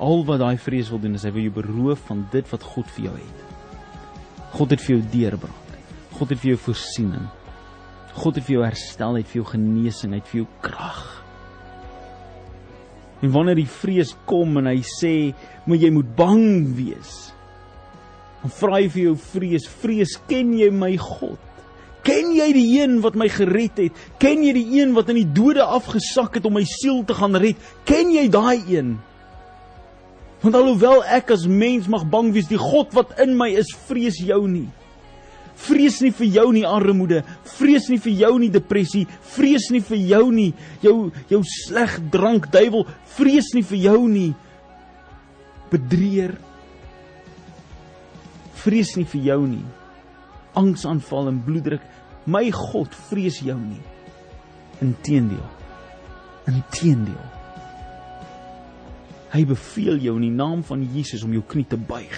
al 0.03 0.25
wat 0.27 0.41
daai 0.43 0.59
vrees 0.59 0.91
wil 0.91 1.01
doen 1.03 1.15
is 1.15 1.25
hy 1.27 1.31
wil 1.35 1.47
jou 1.47 1.55
beroof 1.61 2.09
van 2.09 2.25
dit 2.33 2.49
wat 2.51 2.65
God 2.75 2.89
vir 2.97 3.09
jou 3.09 3.15
het. 3.15 3.43
God 4.53 4.75
het 4.75 4.83
vir 4.83 4.97
jou 4.97 5.03
deurbraak. 5.15 5.77
God 6.19 6.35
het 6.35 6.43
vir 6.43 6.53
jou 6.53 6.61
voorsiening. 6.67 7.29
God 8.13 8.37
het 8.37 8.47
vir 8.49 8.57
jou 8.59 8.65
herstel, 8.67 9.19
het 9.21 9.31
vir 9.31 9.41
jou 9.41 9.47
genesing, 9.53 10.17
het 10.19 10.27
vir 10.29 10.43
jou 10.43 10.49
krag. 10.65 11.03
En 13.23 13.31
wanneer 13.33 13.61
die 13.63 13.71
vrees 13.71 14.11
kom 14.27 14.59
en 14.59 14.67
hy 14.67 14.83
sê, 14.83 15.35
"Maar 15.67 15.77
jy 15.77 15.91
moet 15.91 16.17
bang 16.17 16.75
wees." 16.75 17.33
Dan 18.43 18.55
vra 18.59 18.81
hy 18.81 18.89
vir 18.91 19.03
jou 19.05 19.17
vrees, 19.31 19.69
vrees, 19.83 20.17
ken 20.29 20.53
jy 20.59 20.69
my 20.75 20.97
God? 20.99 21.39
Ken 22.03 22.33
jy 22.35 22.49
die 22.57 22.67
een 22.81 22.99
wat 23.05 23.15
my 23.19 23.29
gered 23.31 23.79
het? 23.79 23.99
Ken 24.19 24.43
jy 24.43 24.57
die 24.57 24.81
een 24.81 24.91
wat 24.97 25.13
in 25.13 25.21
die 25.21 25.31
dode 25.37 25.63
afgesak 25.63 26.41
het 26.41 26.47
om 26.49 26.57
my 26.59 26.65
siel 26.67 27.05
te 27.07 27.15
gaan 27.15 27.39
red? 27.39 27.59
Ken 27.87 28.11
jy 28.11 28.27
daai 28.33 28.59
een? 28.67 28.97
Want 30.43 30.59
alhoewel 30.59 31.05
ek 31.07 31.31
as 31.37 31.47
mens 31.47 31.87
mag 31.87 32.03
bang 32.11 32.33
wees, 32.35 32.51
die 32.51 32.59
God 32.59 32.91
wat 32.99 33.15
in 33.23 33.37
my 33.39 33.53
is, 33.55 33.71
vrees 33.87 34.19
jou 34.19 34.43
nie. 34.51 34.67
Vrees 35.63 36.01
nie 36.03 36.11
vir 36.11 36.27
jou 36.41 36.49
nie 36.57 36.65
armoede, 36.67 37.21
vrees 37.55 37.87
nie 37.93 38.01
vir 38.03 38.17
jou 38.25 38.33
nie 38.43 38.51
depressie, 38.51 39.05
vrees 39.37 39.69
nie 39.71 39.83
vir 39.87 40.01
jou 40.11 40.25
nie 40.35 40.51
jou 40.83 40.97
jou 41.31 41.43
sleg 41.47 42.01
drank 42.11 42.49
duiwel, 42.51 42.89
vrees 43.15 43.53
nie 43.55 43.63
vir 43.63 43.79
jou 43.85 44.01
nie 44.11 44.33
bedrieër. 45.71 46.35
Vrees 48.63 48.95
nie 48.97 49.07
vir 49.09 49.25
jou 49.33 49.41
nie. 49.47 49.65
Angsaanval 50.59 51.33
en 51.33 51.41
bloeddruk, 51.43 51.83
my 52.31 52.45
God 52.55 52.95
vrees 53.09 53.41
jou 53.43 53.57
nie. 53.59 53.81
Inteendeel. 54.85 55.47
Inteendeel. 56.51 57.31
Hy 59.33 59.43
beveel 59.49 60.03
jou 60.05 60.19
in 60.19 60.27
die 60.27 60.35
naam 60.35 60.61
van 60.67 60.83
Jesus 60.95 61.25
om 61.25 61.33
jou 61.33 61.43
knie 61.49 61.65
te 61.69 61.79
buig. 61.81 62.15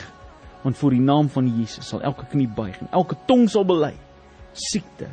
Want 0.64 0.78
voor 0.80 0.97
die 0.97 1.05
naam 1.05 1.28
van 1.30 1.49
Jesus 1.61 1.92
sal 1.92 2.03
elke 2.03 2.26
knie 2.32 2.49
buig 2.49 2.76
en 2.80 2.90
elke 2.97 3.16
tong 3.28 3.47
sal 3.53 3.66
bely. 3.68 3.92
Siekte, 4.57 5.11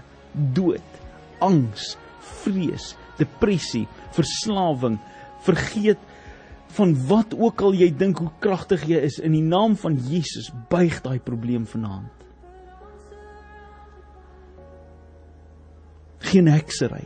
dood, 0.56 1.00
angs, 1.44 1.94
vrees, 2.42 2.94
depressie, 3.20 3.86
verslawing, 4.16 4.98
vergeet 5.46 6.02
van 6.72 6.94
wat 7.08 7.34
ook 7.36 7.62
al 7.62 7.76
jy 7.76 7.90
dink 7.98 8.22
hoe 8.24 8.32
kragtig 8.44 8.86
jy 8.90 9.02
is 9.08 9.20
in 9.20 9.36
die 9.36 9.44
naam 9.44 9.76
van 9.80 9.98
Jesus 10.00 10.52
buig 10.72 11.02
daai 11.04 11.20
probleem 11.20 11.66
vanaand. 11.68 12.26
Geen 16.32 16.48
heksery 16.48 17.04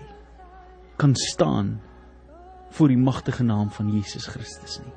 kan 1.01 1.16
staan 1.16 1.80
voor 2.76 2.91
die 2.91 2.99
magtige 2.99 3.43
naam 3.43 3.72
van 3.72 3.89
Jesus 3.89 4.28
Christus 4.28 4.80
nie. 4.84 4.93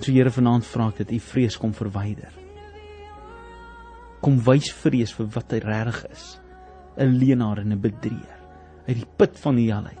So 0.00 0.12
Here 0.12 0.30
vanaand 0.30 0.66
vra 0.68 0.90
ek 0.90 1.04
dat 1.04 1.12
U 1.14 1.18
vrees 1.22 1.56
kom 1.60 1.72
verwyder. 1.76 2.32
Kom 4.24 4.40
wys 4.44 4.72
vrees 4.82 5.12
vir 5.16 5.28
wat 5.36 5.52
hy 5.54 5.60
regtig 5.64 6.00
is. 6.10 6.24
'n 6.96 7.18
Leenaar 7.18 7.58
en 7.58 7.72
'n 7.72 7.80
bedrieger 7.80 8.33
uit 8.86 8.96
die 8.96 9.10
put 9.16 9.38
van 9.40 9.56
die 9.56 9.70
hel 9.72 9.86
uit. 9.86 10.00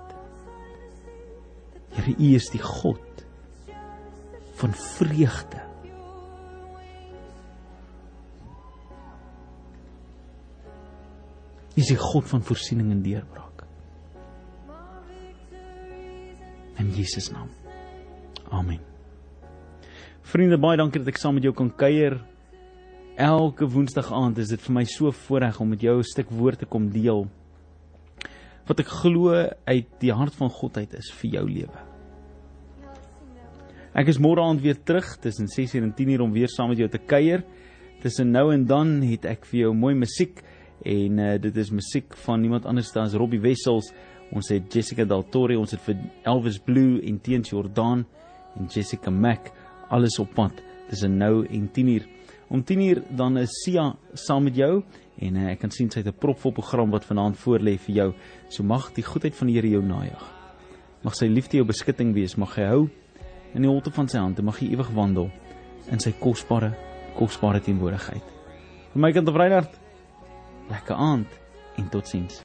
Here 1.94 2.14
U 2.18 2.30
is 2.34 2.48
die 2.52 2.62
God 2.62 3.24
van 4.58 4.74
vreugde. 4.74 5.62
Jy 11.74 11.82
is 11.82 11.90
die 11.90 11.98
God 11.98 12.28
van 12.30 12.42
voorsiening 12.46 12.92
en 12.94 13.02
deurbraak. 13.02 13.64
In 16.78 16.90
Jesus 16.94 17.30
naam. 17.34 17.48
Amen. 18.54 18.82
Vriende, 20.24 20.58
baie 20.58 20.78
dankie 20.78 21.02
dat 21.02 21.10
ek 21.10 21.18
saam 21.18 21.36
met 21.38 21.46
jou 21.46 21.54
kan 21.54 21.70
kuier. 21.74 22.20
Elke 23.18 23.66
woensdag 23.70 24.10
aand 24.14 24.38
is 24.42 24.50
dit 24.54 24.62
vir 24.62 24.74
my 24.74 24.84
so 24.90 25.10
voorreg 25.14 25.58
om 25.62 25.68
met 25.70 25.82
jou 25.82 25.98
'n 25.98 26.06
stuk 26.06 26.30
woord 26.30 26.58
te 26.58 26.66
kom 26.66 26.90
deel. 26.90 27.26
Wat 28.68 28.80
ek 28.80 28.88
glo 29.02 29.34
uit 29.68 29.90
die 30.00 30.12
hart 30.12 30.34
van 30.38 30.50
God 30.50 30.78
uit 30.80 30.94
is 30.96 31.10
vir 31.20 31.36
jou 31.38 31.44
lewe. 31.48 31.82
Ek 33.94 34.08
is 34.10 34.18
môre 34.18 34.42
aand 34.42 34.62
weer 34.64 34.78
terug 34.82 35.06
tussen 35.22 35.46
6:00 35.46 35.84
en 35.84 35.92
10:00 35.94 36.20
om 36.20 36.32
weer 36.32 36.48
saam 36.48 36.68
met 36.68 36.78
jou 36.78 36.88
te 36.88 36.98
kuier. 36.98 37.44
Tussen 38.02 38.30
nou 38.30 38.52
en 38.52 38.66
dan 38.66 39.02
het 39.02 39.24
ek 39.24 39.44
vir 39.44 39.60
jou 39.60 39.74
mooi 39.74 39.94
musiek 39.94 40.42
en 40.84 41.18
uh, 41.18 41.38
dit 41.38 41.56
is 41.56 41.70
musiek 41.70 42.16
van 42.26 42.40
niemand 42.40 42.66
anders 42.66 42.96
as 42.96 43.14
Robbie 43.14 43.40
Wessels. 43.40 43.92
Ons 44.32 44.48
het 44.48 44.72
Jessica 44.72 45.04
Daltori, 45.04 45.56
ons 45.56 45.70
het 45.70 45.80
vir 45.80 45.96
Elvis 46.24 46.58
Blue 46.58 47.00
en 47.06 47.20
Teens 47.20 47.50
Jordaan 47.50 48.04
en 48.56 48.66
Jessica 48.66 49.10
Mack 49.10 49.52
alles 49.90 50.18
op 50.18 50.34
pad 50.34 50.62
tussen 50.88 51.16
nou 51.18 51.46
en 51.46 51.70
10:00. 51.70 52.02
Om 52.54 52.62
10:00 52.62 53.02
dan 53.10 53.38
is 53.38 53.50
Sia 53.64 53.96
saam 54.12 54.44
met 54.44 54.54
jou 54.54 54.82
en 55.18 55.36
uh, 55.36 55.50
ek 55.50 55.58
kan 55.58 55.70
sien 55.70 55.90
sy 55.90 55.98
het 55.98 56.06
'n 56.06 56.18
propvol 56.18 56.52
program 56.52 56.90
wat 56.90 57.04
vanaand 57.04 57.36
voorlê 57.36 57.78
vir 57.78 57.94
jou. 57.94 58.14
So 58.48 58.62
mag 58.62 58.92
die 58.94 59.02
goedheid 59.02 59.34
van 59.34 59.48
die 59.48 59.56
Here 59.56 59.68
jou 59.68 59.82
najag. 59.82 60.22
Mag 61.02 61.14
sy 61.16 61.26
liefde 61.26 61.56
jou 61.56 61.66
beskutting 61.66 62.14
wees, 62.14 62.36
mag 62.36 62.54
hy 62.54 62.62
hou 62.62 62.88
in 63.54 63.62
die 63.62 63.68
holte 63.70 63.90
van 63.90 64.08
sy 64.08 64.18
hand 64.18 64.38
en 64.38 64.44
mag 64.44 64.60
jy 64.60 64.70
ewig 64.70 64.90
wandel 64.94 65.30
in 65.90 65.98
sy 65.98 66.12
kosbare 66.12 66.74
kosbare 67.16 67.60
teenwoordigheid. 67.60 68.22
Vir 68.92 69.00
my 69.00 69.12
kind 69.12 69.28
of 69.28 69.34
Reinhard, 69.34 69.70
lekker 70.70 70.94
aand 70.94 71.26
en 71.76 71.88
totsiens. 71.88 72.32